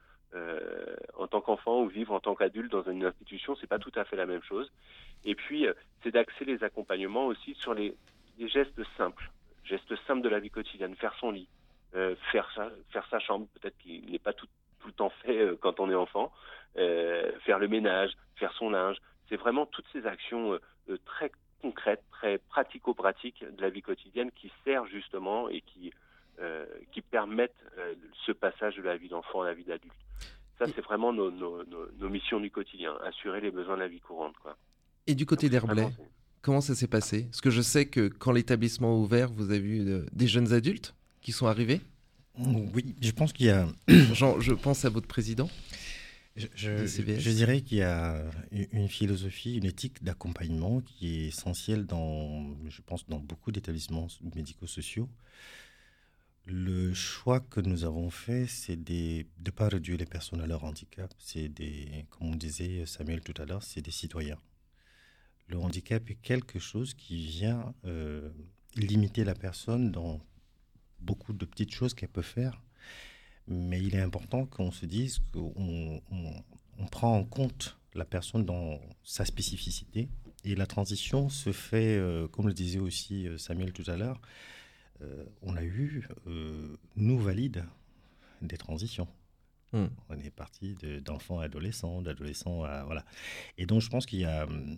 [1.14, 4.16] en tant ou vivre en tant qu'adulte dans une institution, c'est pas tout à fait
[4.16, 4.70] la même chose.
[5.24, 7.94] Et puis, euh, c'est d'axer les accompagnements aussi sur les,
[8.38, 9.30] gestes simples,
[9.64, 11.48] gestes simples de la vie quotidienne, faire son lit,
[11.94, 12.50] euh, faire
[13.10, 14.46] sa, chambre, peut-être qu'il n'est pas tout,
[14.84, 16.32] le temps fait euh, quand on est enfant,
[16.76, 18.98] euh, faire le ménage, faire son linge.
[19.28, 20.60] C'est vraiment toutes ces actions euh,
[20.90, 25.92] euh, très concrètes, très pratico-pratiques de la vie quotidienne qui servent justement et qui, euh,
[26.92, 29.94] qui permettent euh, ce passage de la vie d'enfant à la vie d'adulte.
[30.58, 33.88] Ça, c'est vraiment nos, nos, nos, nos, missions du quotidien, assurer les besoins de la
[33.88, 34.34] vie courante.
[34.42, 34.56] Quoi.
[35.06, 35.88] Et du côté d'Herblay,
[36.40, 37.24] comment ça s'est passé?
[37.24, 40.54] Parce que je sais que quand l'établissement a ouvert, vous avez eu euh, des jeunes
[40.54, 41.82] adultes qui sont arrivés
[42.38, 43.66] Oui, je pense qu'il y a...
[44.14, 45.48] Genre, je pense à votre président
[46.36, 51.86] je, je, je, dirais qu'il y a une philosophie, une éthique d'accompagnement qui est essentielle
[51.86, 55.08] dans, je pense, dans beaucoup d'établissements médico-sociaux.
[56.48, 60.62] Le choix que nous avons fait, c'est de ne pas réduire les personnes à leur
[60.62, 61.12] handicap.
[61.18, 64.38] C'est des, comme on disait Samuel tout à l'heure, c'est des citoyens.
[65.48, 68.30] Le handicap est quelque chose qui vient euh,
[68.76, 70.20] limiter la personne dans
[71.00, 72.62] beaucoup de petites choses qu'elle peut faire.
[73.48, 76.00] Mais il est important qu'on se dise qu'on
[76.78, 80.08] on, prend en compte la personne dans sa spécificité.
[80.44, 84.20] Et la transition se fait, euh, comme le disait aussi euh, Samuel tout à l'heure,
[84.20, 84.55] euh,
[85.42, 87.64] on a eu, euh, nous valide,
[88.42, 89.08] des transitions.
[89.72, 89.86] Mm.
[90.08, 90.74] On est parti
[91.04, 92.84] d'enfants à adolescents, d'adolescents à.
[92.84, 93.04] Voilà.
[93.58, 94.76] Et donc, je pense qu'il y a hum,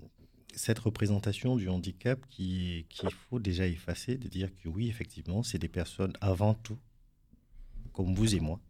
[0.54, 5.58] cette représentation du handicap qu'il qui faut déjà effacer, de dire que oui, effectivement, c'est
[5.58, 6.78] des personnes avant tout,
[7.92, 8.60] comme vous et moi.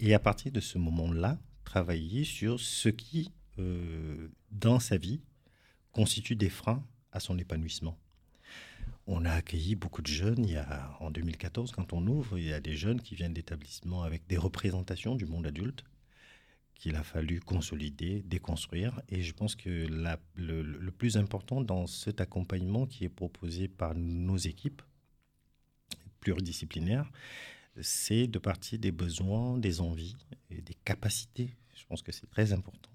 [0.00, 5.20] Et à partir de ce moment-là, travailler sur ce qui, euh, dans sa vie,
[5.92, 7.98] constitue des freins à son épanouissement.
[9.14, 10.42] On a accueilli beaucoup de jeunes.
[10.46, 13.34] Il y a, en 2014, quand on ouvre, il y a des jeunes qui viennent
[13.34, 15.84] d'établissements avec des représentations du monde adulte
[16.74, 19.02] qu'il a fallu consolider, déconstruire.
[19.10, 24.38] Et je pense que le, plus important dans cet accompagnement qui est proposé par nos
[24.38, 24.80] équipes
[26.20, 27.12] pluridisciplinaires,
[27.82, 30.16] c'est de partir des besoins, des envies
[30.48, 31.54] et des capacités.
[31.76, 32.91] Je pense que c'est très important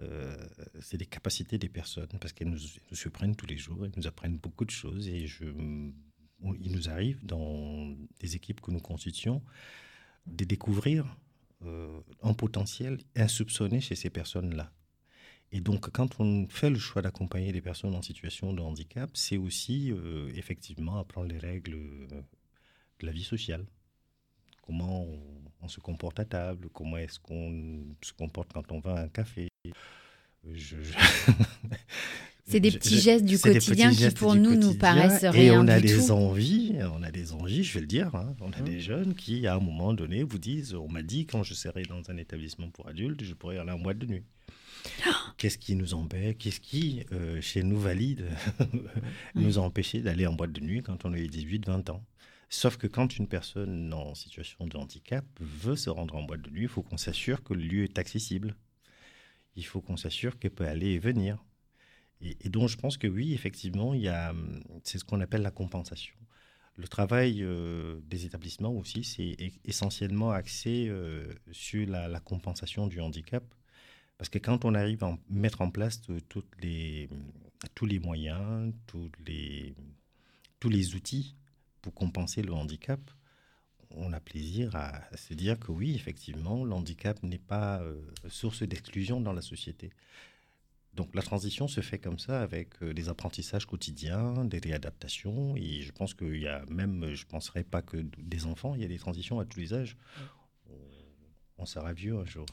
[0.00, 0.36] euh,
[0.80, 4.06] c'est des capacités des personnes parce qu'elles nous, nous, surprennent tous les jours, elles nous
[4.06, 9.42] apprennent beaucoup de choses et je, il nous arrive dans des équipes que nous constituons
[10.26, 11.16] de découvrir
[11.64, 14.72] euh, un potentiel insoupçonné chez ces personnes-là.
[15.50, 19.38] Et donc, quand on fait le choix d'accompagner des personnes en situation de handicap, c'est
[19.38, 22.06] aussi euh, effectivement apprendre les règles
[23.00, 23.66] de la vie sociale.
[24.62, 25.18] Comment on,
[25.62, 29.08] on se comporte à table, comment est-ce qu'on se comporte quand on va à un
[29.08, 29.48] café,
[30.52, 30.92] je, je...
[32.50, 35.78] C'est des petits gestes du quotidien qui, pour nous, nous paraissent rien Et on a
[35.80, 36.10] du des tout.
[36.12, 38.14] envies, on a des envies, je vais le dire.
[38.14, 38.64] Hein, on a mmh.
[38.64, 41.82] des jeunes qui, à un moment donné, vous disent on m'a dit, quand je serai
[41.82, 44.22] dans un établissement pour adultes, je pourrais aller en boîte de nuit.
[45.36, 48.24] Qu'est-ce qui nous embête Qu'est-ce qui, euh, chez nous, valide
[49.34, 52.02] nous a empêché d'aller en boîte de nuit quand on a 18-20 ans?
[52.48, 56.50] Sauf que quand une personne en situation de handicap veut se rendre en boîte de
[56.50, 58.56] nuit, il faut qu'on s'assure que le lieu est accessible
[59.58, 61.44] il faut qu'on s'assure qu'elle peut aller et venir.
[62.20, 64.34] Et, donc, je pense que oui, effectivement, il y a,
[64.84, 66.16] c'est ce qu'on appelle la compensation.
[66.76, 73.44] Le travail euh, des établissements aussi, c'est essentiellement axé euh, sur la, compensation du handicap.
[74.16, 77.08] Parce que quand on arrive à mettre en place toutes les,
[77.74, 78.72] tous les moyens,
[79.26, 79.74] les,
[80.60, 81.36] tous les outils
[81.82, 83.00] pour compenser le handicap,
[83.90, 89.20] on a plaisir à, se dire que oui, effectivement, l'handicap n'est pas euh, source d'exclusion
[89.20, 89.90] dans la société.
[90.94, 95.56] Donc la transition se fait comme ça avec euh, des apprentissages quotidiens, des réadaptations.
[95.56, 98.82] Et je pense qu'il y a même, je ne penserais pas que des enfants, il
[98.82, 99.96] y a des transitions à tous les âges.
[100.68, 100.74] On,
[101.58, 102.46] on sera vieux un jour.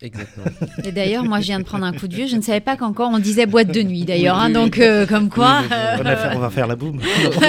[0.00, 0.46] Exactement.
[0.84, 2.26] Et d'ailleurs, moi, je viens de prendre un coup de vieux.
[2.26, 4.36] Je ne savais pas qu'encore on disait boîte de nuit, d'ailleurs.
[4.36, 5.62] Oui, hein, donc, euh, comme quoi.
[5.62, 7.00] Oui, on, va faire la boum.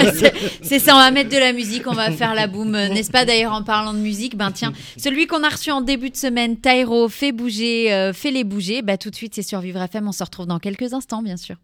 [0.61, 2.71] C'est ça, on va mettre de la musique, on va faire la boum.
[2.71, 6.09] N'est-ce pas D'ailleurs, en parlant de musique, ben tiens, celui qu'on a reçu en début
[6.09, 8.81] de semaine, Tyro, fait bouger, euh, fait les bouger.
[8.81, 10.07] Bah, tout de suite, c'est sur Vivre FM.
[10.07, 11.55] On se retrouve dans quelques instants, bien sûr.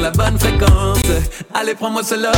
[0.00, 0.98] La bonne fréquence,
[1.54, 2.32] allez prends-moi cela.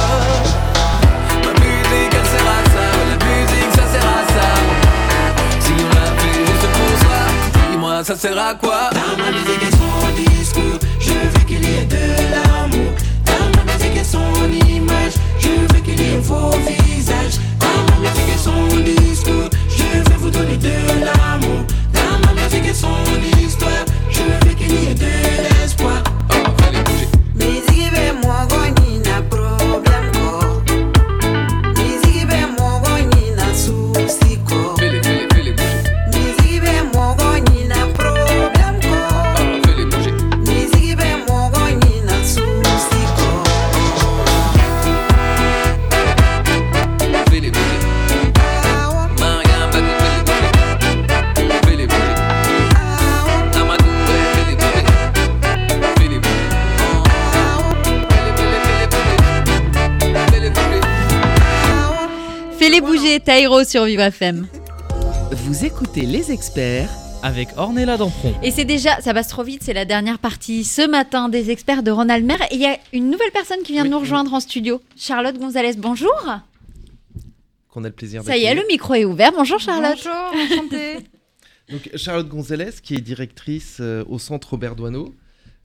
[1.45, 4.49] Ma musique, elle sert à ça, la musique, ça sert à ça.
[5.61, 7.21] Si on l'a fait juste pour soi,
[7.71, 8.91] dis-moi, ça sert à quoi?
[8.93, 12.93] Dans ma musique et son discours, je veux qu'il y ait de l'amour.
[13.25, 14.33] Dans ma musique et son
[14.69, 17.39] image, je veux qu'il y ait vos visages.
[17.61, 21.65] Dans ma musique et son discours, je veux vous donner de l'amour.
[63.29, 64.49] Taïro sur Vivre FM.
[65.33, 66.89] Vous écoutez les experts
[67.23, 68.33] Avec Ornella Dampron.
[68.43, 71.83] Et c'est déjà, ça passe trop vite, c'est la dernière partie ce matin des experts
[71.83, 72.41] de Ronald Mer.
[72.51, 74.81] Et il y a une nouvelle personne qui vient de nous rejoindre en studio.
[74.97, 76.11] Charlotte Gonzalez, bonjour.
[77.69, 79.33] Qu'on a le plaisir Ça y est, le micro est ouvert.
[79.33, 79.99] Bonjour Charlotte.
[80.03, 80.97] Bonjour, enchantée.
[81.69, 85.15] Donc Charlotte Gonzalez, qui est directrice euh, au centre Robert Doisneau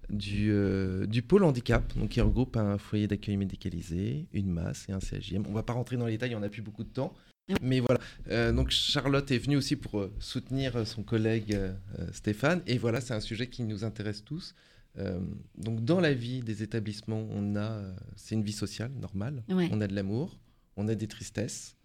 [0.09, 4.91] du, euh, du pôle handicap, donc qui regroupe un foyer d'accueil médicalisé, une masse et
[4.91, 5.45] un CAJM.
[5.47, 7.13] On va pas rentrer dans les détails, on n'a plus beaucoup de temps.
[7.61, 11.73] Mais voilà, Euh, donc Charlotte est venue aussi pour euh, soutenir euh, son collègue euh,
[12.13, 12.61] Stéphane.
[12.67, 14.55] Et voilà, c'est un sujet qui nous intéresse tous.
[14.97, 15.19] Euh,
[15.57, 17.81] donc dans la vie des établissements, on a,
[18.15, 19.43] c'est une vie sociale normale.
[19.49, 19.67] Ouais.
[19.71, 20.39] On a de l'amour,
[20.77, 21.75] on a des tristesses.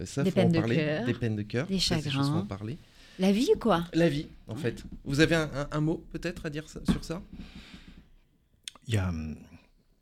[0.00, 0.76] Euh, ça, Des faut en de parler.
[0.76, 1.66] cœur, Des peines de cœur.
[1.68, 2.24] des Ça, chagrins.
[2.24, 2.76] faut en parler.
[3.18, 3.86] La vie, quoi?
[3.94, 4.82] La vie, en fait.
[5.04, 7.22] Vous avez un, un- un mot peut-être à dire ça- sur ça?
[8.88, 9.36] Il y a, hum,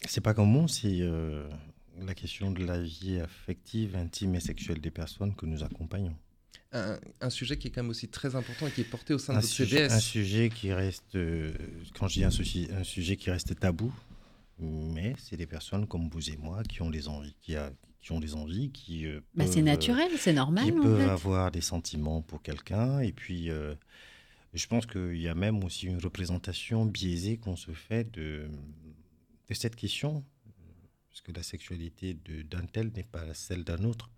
[0.07, 1.47] c'est pas qu'un mot, c'est euh,
[2.01, 6.17] la question de la vie affective, intime et sexuelle des personnes que nous accompagnons.
[6.73, 9.19] un, un sujet qui est quand même aussi très important et qui est porté au
[9.19, 9.93] sein Un de votre sujet, CDS.
[9.93, 11.53] un sujet qui reste, euh,
[11.97, 13.93] quand je dis un, souci- un sujet qui reste tabou,
[14.59, 18.13] mais c'est des personnes comme vous et moi qui ont des envies, qui, a- qui
[18.13, 20.65] ont des envies, qui euh, Bah, c'est peuvent, naturel, c'est normal.
[20.65, 21.09] qui en peuvent fait.
[21.11, 23.01] avoir des sentiments pour quelqu'un.
[23.01, 23.75] Et puis, euh,
[24.53, 28.49] je pense qu'il y a même aussi une représentation biaisée qu'on se fait de,
[29.49, 30.25] de cette question,
[31.15, 34.11] parce que la sexualité de- d'un tel n'est pas celle d'un autre.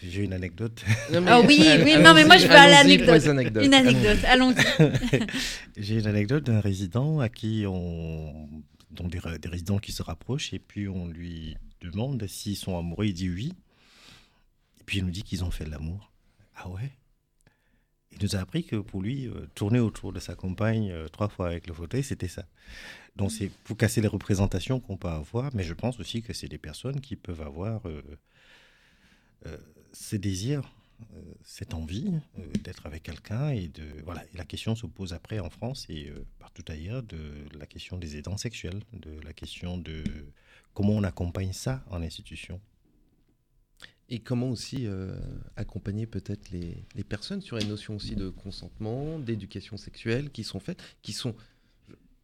[0.00, 0.84] J'ai une anecdote.
[1.12, 3.22] Non, mais- Ah oui, oui, allons-y, non, mais moi, je veux à l'anecdote.
[3.64, 4.56] Une anecdote, allons-y.
[5.76, 8.48] J'ai une anecdote d'un résident à qui on.
[8.92, 13.06] dont des, des résidents qui se rapprochent, et puis on lui demande s'ils sont amoureux.
[13.06, 13.52] Il dit oui.
[14.80, 16.12] Et puis il nous dit qu'ils ont fait de l'amour.
[16.54, 16.92] Ah ouais?
[18.16, 21.28] Il nous a appris que pour lui, euh, tourner autour de sa compagne euh, trois
[21.28, 22.46] fois avec le fauteuil, c'était ça.
[23.14, 26.48] Donc c'est pour casser les représentations qu'on peut avoir, mais je pense aussi que c'est
[26.48, 28.02] des personnes qui peuvent avoir euh,
[29.92, 30.62] ces désirs,
[31.44, 32.10] cette envie
[32.64, 34.24] d'être avec quelqu'un et de voilà.
[34.32, 37.18] Et la question se pose après en France et partout ailleurs de
[37.58, 40.02] la question des aidants sexuels, de la question de
[40.72, 42.60] comment on accompagne ça en institution.
[44.08, 45.16] Et comment aussi euh,
[45.56, 50.60] accompagner peut-être les, les personnes sur les notions aussi de consentement, d'éducation sexuelle qui sont
[50.60, 51.34] faites, qui sont...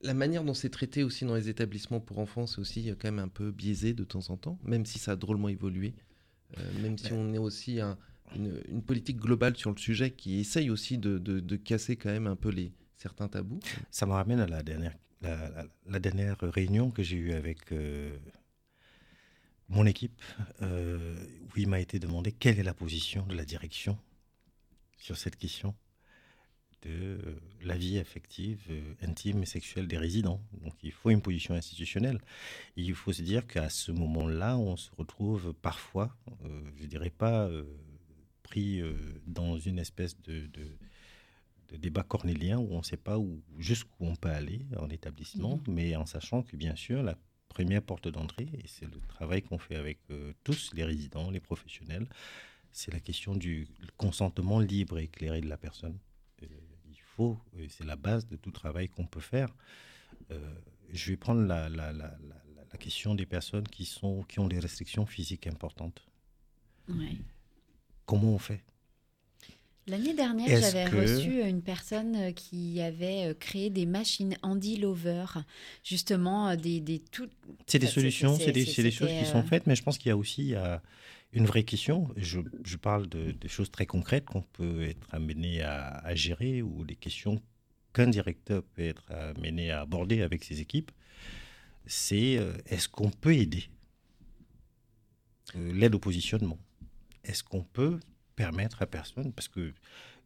[0.05, 3.09] La manière dont c'est traité aussi dans les établissements pour enfants, c'est aussi euh, quand
[3.11, 5.95] même un peu biaisé de temps en temps, même si ça a drôlement évolué,
[6.59, 7.97] euh, même si on est aussi un-
[8.35, 12.11] une, une politique globale sur le sujet qui essaye aussi de, de- de casser quand
[12.11, 13.61] même un peu les, certains tabous.
[13.91, 17.70] Ça me ramène à la dernière, la, la- la dernière réunion que j'ai eue avec
[17.72, 18.16] euh,
[19.72, 20.22] mon équipe,
[20.60, 23.98] euh, où il m'a été demandé quelle est la position de la direction
[24.98, 25.74] sur cette question.
[26.82, 30.40] de euh, la vie affective, euh, intime et sexuelle des résidents.
[30.62, 32.18] Donc il faut une position institutionnelle.
[32.76, 37.10] Et il faut se dire qu'à ce moment-là, on se retrouve parfois, euh, je dirais
[37.10, 37.64] pas euh,
[38.42, 38.82] pris
[39.26, 40.50] dans une espèce de,
[41.78, 45.96] débat cornélien où on ne sait pas où, jusqu'où on peut aller en établissement, mais
[45.96, 47.16] en sachant que bien sûr, la
[47.55, 51.40] première porte d'entrée, et c'est le travail qu'on fait avec euh, tous les résidents, les
[51.40, 52.07] professionnels,
[52.72, 55.98] c'est la question du consentement libre et éclairé de la personne.
[56.42, 56.46] Euh,
[56.88, 57.38] il faut,
[57.68, 59.50] c'est la base de tout travail qu'on peut faire.
[60.30, 60.55] Euh,
[60.92, 64.40] je vais prendre la, la- la- la- la- la question des personnes qui, sont, qui
[64.40, 66.00] ont des restrictions physiques importantes.
[66.88, 67.16] Ouais.
[68.07, 68.62] Comment on fait?
[69.89, 74.76] L'année dernière, j'avais que- reçu une personne euh, qui avait euh, créé des machines Andy
[74.76, 75.24] Lover,
[75.83, 77.28] justement euh, des, des tout.
[77.66, 80.09] C'est des solutions, c'est- des, des choses qui sont euh, faites, mais je pense qu'il
[80.09, 80.78] y a aussi euh,
[81.33, 82.09] une vraie question.
[82.16, 86.62] Je, je parle de, de choses très concrètes qu'on peut être amené à, à gérer
[86.62, 87.43] ou des questions
[87.93, 90.93] qu'un directeur peut être amené à aborder avec ses équipes.
[91.87, 93.64] C'est euh, est-ce qu'on peut aider
[95.57, 96.59] Euh, L'aide au positionnement?
[97.24, 97.99] Est-ce qu'on peut
[98.37, 99.72] permettre à personne Parce que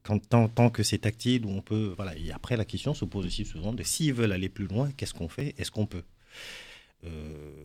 [0.03, 1.93] quand, tant, tant que c'est tactile, on peut.
[1.97, 2.17] Voilà.
[2.17, 5.15] Et après, la question se pose aussi souvent de s'ils veulent aller plus loin, qu'est-ce
[5.15, 6.05] qu'on fait Est-ce qu'on peut
[7.05, 7.65] Euh,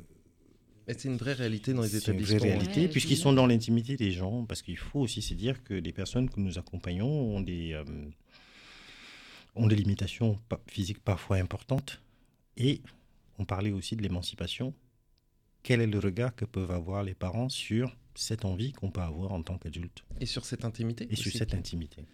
[0.88, 2.38] c'est une vraie réalité dans les c'est une établissements.
[2.39, 5.64] vraie réalité, Ouais, puisqu'ils sont dans l'intimité des gens, parce qu'il faut aussi se dire
[5.64, 7.84] que les personnes que nous accompagnons ont des, euh,
[9.56, 12.02] ont des limitations physiques parfois importantes.
[12.58, 12.82] Et
[13.38, 14.74] on parlait aussi de l'émancipation.
[15.64, 19.32] Quel est le regard que peuvent avoir les parents sur cette envie qu'on peut avoir
[19.34, 20.03] en tant qu'adulte.
[20.19, 22.05] Et sur cette intimité et sur cette intimité.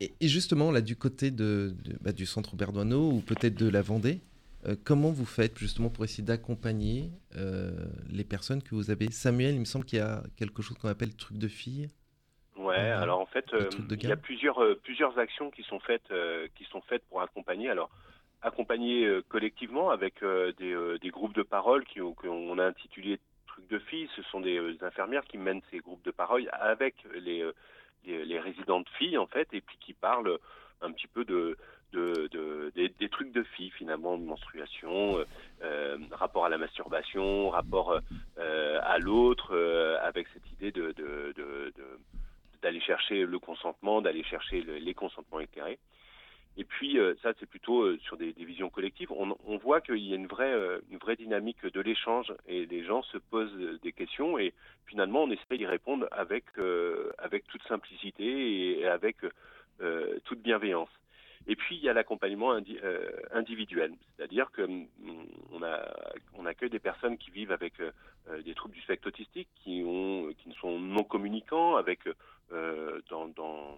[0.00, 3.68] Et, et justement, là, du côté de, de- bah, du centre Berdoineau ou peut-être de
[3.68, 4.20] la Vendée,
[4.66, 9.10] euh, comment vous faites justement pour essayer d'accompagner euh, les personnes que vous avez?
[9.10, 11.88] Samuel, il me semble qu'il y a quelque chose qu'on appelle truc de fille.
[12.56, 16.10] Ouais, alors en fait, euh, il y a plusieurs, euh, plusieurs actions qui sont faites,
[16.10, 17.68] euh, qui sont faites pour accompagner.
[17.70, 17.90] Alors,
[18.42, 22.64] accompagner euh, collectivement avec euh, des, euh, des groupes de parole qui ont- qu'on a
[22.66, 23.18] intitulé
[23.56, 24.08] trucs de filles.
[24.16, 27.52] Ce sont des euh, infirmières qui mènent ces groupes de parole avec les, euh,
[28.04, 28.40] les, les
[28.98, 30.38] filles en fait, et puis qui parlent
[30.82, 31.56] un petit peu de,
[31.92, 35.18] de, de- des, trucs de filles finalement, de menstruation,
[35.62, 37.98] euh, rapport à la masturbation, rapport
[38.36, 39.56] à l'autre,
[40.02, 40.72] avec cette idée
[42.62, 45.78] d'aller chercher le consentement, d'aller chercher le- les consentements éclairés.
[46.58, 49.12] Et puis euh, ça, c'est plutôt euh, sur des, des visions collectives.
[49.12, 52.64] On, on voit qu'il y a une vraie, euh, une vraie dynamique de l'échange et
[52.64, 54.54] les gens se posent des questions et
[54.86, 59.16] finalement on essaie d'y répondre avec, euh, avec toute simplicité et, avec
[59.80, 60.88] euh, toute bienveillance.
[61.46, 64.86] Et puis il y a l'accompagnement euh, individuel, c'est-à-dire que hum,
[65.52, 67.74] on, accueille des personnes qui vivent avec
[68.44, 72.00] des troubles du spectre autistique, qui, ont, qui ne sont non communicants, avec
[73.10, 73.76] dans, dans,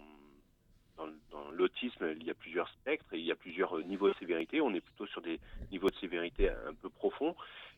[0.99, 4.15] dans, l'autisme, il y a plusieurs spectres et il y a plusieurs euh, niveaux de
[4.15, 4.61] sévérité.
[4.61, 5.41] On est plutôt sur des
[5.73, 7.35] niveaux de sévérité un peu profonds.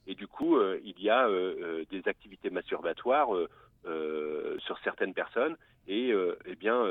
[0.07, 3.29] Et du coup, euh, il y a euh, des activités masturbatoires
[4.59, 5.57] sur certaines personnes.
[5.89, 6.13] Et
[6.45, 6.85] eh bien,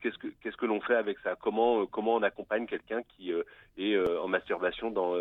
[0.00, 1.36] qu'est-ce que qu'est-ce que l'on fait avec ça?
[1.36, 3.32] Comment comment on accompagne quelqu'un qui
[3.78, 5.14] est en masturbation dans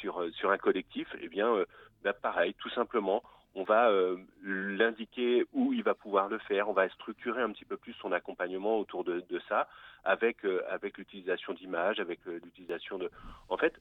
[0.00, 1.08] sur sur un collectif?
[1.20, 1.64] Eh bien,
[2.02, 3.22] bah, pareil, tout simplement,
[3.56, 6.68] on va euh, l'indiquer où il va pouvoir le faire.
[6.68, 9.66] On va structurer un petit peu plus son accompagnement autour de, ça,
[10.04, 13.10] avec euh, avec l'utilisation d'images, avec euh, l'utilisation de.
[13.48, 13.74] En fait,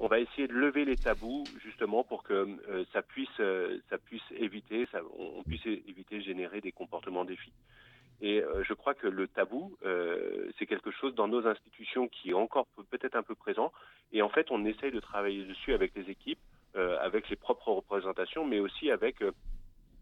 [0.00, 2.56] on va essayer de lever les tabous justement pour que
[2.94, 3.38] ça puisse
[4.30, 7.52] éviter on, puisse éviter générer des comportements défis.
[8.22, 9.76] Et je crois que le tabou,
[10.58, 13.70] c'est quelque chose dans nos institutions qui est encore peut- peut-être un peu présent.
[14.10, 16.40] Et en fait, on essaye de travailler dessus avec les équipes,
[17.00, 19.32] avec les propres représentations, mais aussi avec euh,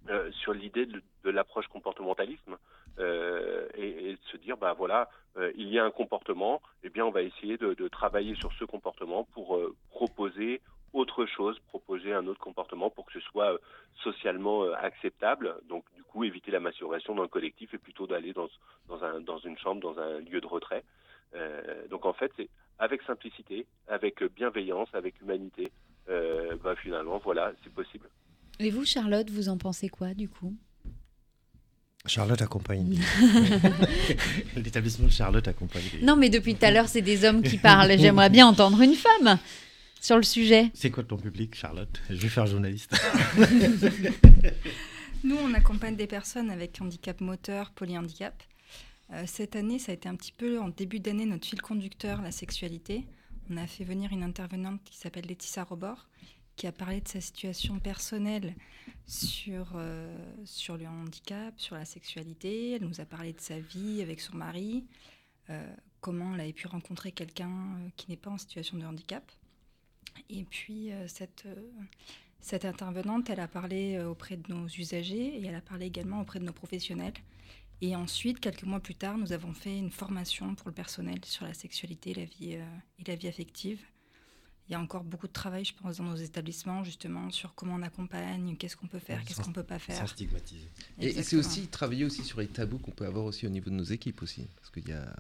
[0.09, 2.57] euh, sur l'idée de, l'approche comportementalisme
[3.01, 6.89] euh, et, et de se dire, bah voilà, euh, il y a un comportement, eh
[6.89, 10.61] bien, on va essayer de, travailler sur ce comportement pour euh, proposer
[10.93, 13.59] autre chose, proposer un autre comportement pour que ce soit euh,
[14.03, 15.57] socialement euh, acceptable.
[15.69, 18.49] Donc, du coup, éviter la masturbation dans le collectif et plutôt d'aller dans,
[18.89, 20.85] dans, un, dans une chambre, dans un lieu de retrait.
[21.35, 22.49] Euh, donc, en fait, c'est
[22.79, 25.73] avec simplicité, avec bienveillance, avec humanité,
[26.09, 28.09] euh, bah, finalement, voilà, c'est possible.
[28.59, 30.55] Et vous, Charlotte, vous en pensez quoi du coup?
[32.07, 32.99] Charlotte accompagne.
[34.57, 35.83] L'établissement de Charlotte accompagne.
[36.03, 37.99] Non, mais depuis tout à l'heure, c'est des hommes qui parlent.
[37.99, 39.39] J'aimerais bien entendre une femme
[40.01, 40.71] sur le sujet.
[40.75, 42.01] C'est quoi ton public, Charlotte?
[42.09, 42.97] Je vais faire journaliste.
[45.25, 48.41] Nous, on accompagne des personnes avec handicap moteur, polyhandicap.
[49.13, 52.23] Euh, cette année, ça a été un petit peu, en début d'année, notre fil conducteur,
[52.23, 53.05] la sexualité.
[53.51, 56.09] On a fait venir une intervenante qui s'appelle Laetitia Robord,
[56.57, 58.55] qui a parlé de sa situation personnelle
[59.07, 62.73] sur, euh, sur le handicap, sur la sexualité.
[62.73, 64.85] Elle nous a parlé de sa vie avec son mari.
[65.51, 69.31] euh, comment elle avait pu rencontrer quelqu'un euh, qui n'est pas en situation de handicap.
[70.31, 71.47] Et puis, cette,
[72.41, 76.39] cette intervenante, elle a parlé auprès de nos usagers et elle a parlé également auprès
[76.39, 77.13] de nos professionnels.
[77.83, 81.45] Et ensuite, quelques mois plus tard, nous avons fait une formation pour le personnel sur
[81.45, 82.65] la sexualité la vie, euh,
[82.99, 83.81] et la vie affective.
[84.69, 87.75] Il y a encore beaucoup de travail, je pense, dans nos établissements, justement, sur comment
[87.75, 89.97] on accompagne, qu'est-ce qu'on peut faire, qu'est-ce qu'on peut pas faire.
[89.97, 90.69] Sans stigmatiser.
[90.99, 93.71] Et, et c'est aussi travailler aussi sur les tabous qu'on peut avoir aussi au niveau
[93.71, 95.15] de nos équipes aussi, parce qu'il y a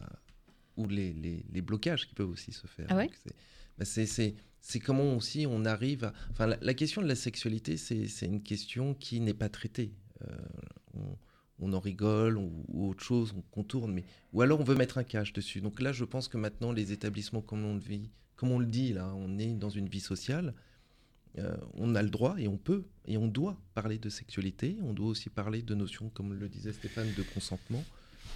[0.77, 2.87] ou les, les, les blocages qui peuvent aussi se faire.
[2.91, 3.35] Ah ouais c'est-
[3.79, 6.05] bah, c'est comment aussi on arrive.
[6.05, 9.49] À, enfin, la, la question de la sexualité, c'est c'est une question qui n'est pas
[9.49, 9.93] traitée.
[10.23, 10.37] Euh,
[10.95, 11.17] on,
[11.61, 15.05] on en rigole ou, autre chose, on contourne, mais ou alors on veut mettre un
[15.05, 15.61] cache dessus.
[15.61, 18.67] Donc là, je pense que maintenant les établissements, comme on le vit, comme on le
[18.67, 20.55] dit là, on est dans une vie sociale.
[21.39, 24.77] Euh, on a le droit et on peut et on doit parler de sexualité.
[24.83, 27.85] On doit aussi parler de notions, comme le disait Stéphane, de consentement.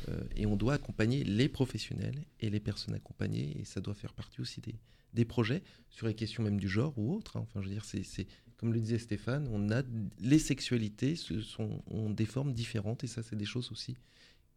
[0.08, 3.58] Euh, et on doit accompagner les professionnels et les personnes accompagnées.
[3.58, 4.74] Et ça doit faire partie aussi des,
[5.14, 7.38] des projets sur les questions même du genre ou autres.
[7.38, 7.46] hein.
[7.48, 8.26] Enfin, je veux dire, c'est-
[8.60, 9.80] comme le disait Stéphane, on a
[10.20, 13.02] les sexualités ce sont, ont des formes différentes.
[13.04, 13.96] Et ça, c'est des choses aussi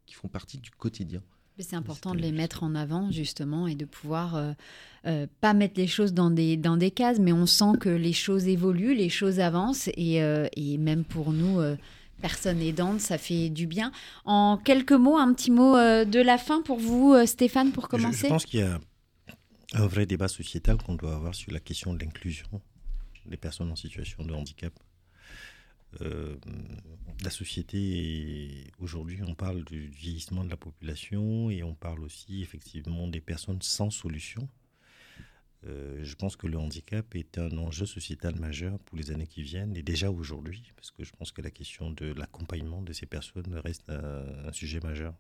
[0.06, 1.22] qui font partie du quotidien.
[1.58, 4.52] Mais C'est important de les mettre en avant justement et de pouvoir euh,
[5.06, 8.12] euh, pas mettre les choses dans des, dans des cases, mais on sent que les
[8.12, 11.78] choses évoluent, les choses avancent et, euh, et même pour nous, euh,
[12.22, 13.94] personnes aidantes, ça fait du bien.
[14.26, 18.28] En quelques mots, un petit mot de la fin pour vous, Stéphane, pour Je- commencer?
[18.28, 18.80] Je, pense qu'il y a
[19.74, 22.48] un vrai débat sociétal qu'on doit avoir sur la question de l'inclusion
[23.26, 24.74] des personnes en situation de handicap.
[26.02, 26.36] Euh,
[27.24, 33.08] la société, aujourd'hui, on parle du vieillissement de la population et on parle aussi effectivement
[33.08, 34.48] des personnes sans solution.
[35.66, 39.44] Euh, je pense que le handicap est un enjeu sociétal majeur pour les années qui
[39.44, 43.06] viennent et déjà aujourd'hui, parce que je pense que la question de l'accompagnement de ces
[43.06, 45.14] personnes reste un- un sujet majeur.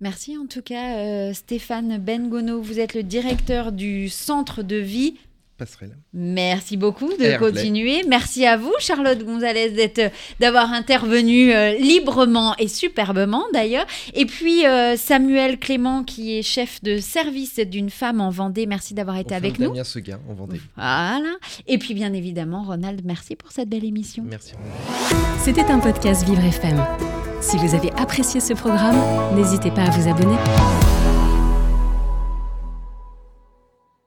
[0.00, 2.60] Merci en tout cas, euh, Stéphane Bengono.
[2.60, 5.16] Vous êtes le directeur du centre de vie.
[5.56, 5.96] Passerelle.
[6.12, 8.02] Merci beaucoup de continuer.
[8.08, 13.86] Merci à vous, Charlotte Gonzalez, d'être, d'avoir intervenu euh, librement et superbement d'ailleurs.
[14.14, 18.66] Et puis euh, Samuel Clément, qui est chef de service d'une femme en Vendée.
[18.66, 19.68] Merci d'avoir été Enfin, avec nous.
[19.70, 20.60] Damien Seguin, en Vendée.
[20.76, 21.34] Voilà.
[21.66, 24.24] Et puis bien évidemment, Ronald, merci pour cette belle émission.
[24.28, 24.52] Merci.
[25.42, 26.84] C'était un podcast Vivre FM.
[27.40, 28.96] Si vous avez apprécié ce programme,
[29.36, 30.95] n'hésitez pas à vous abonner.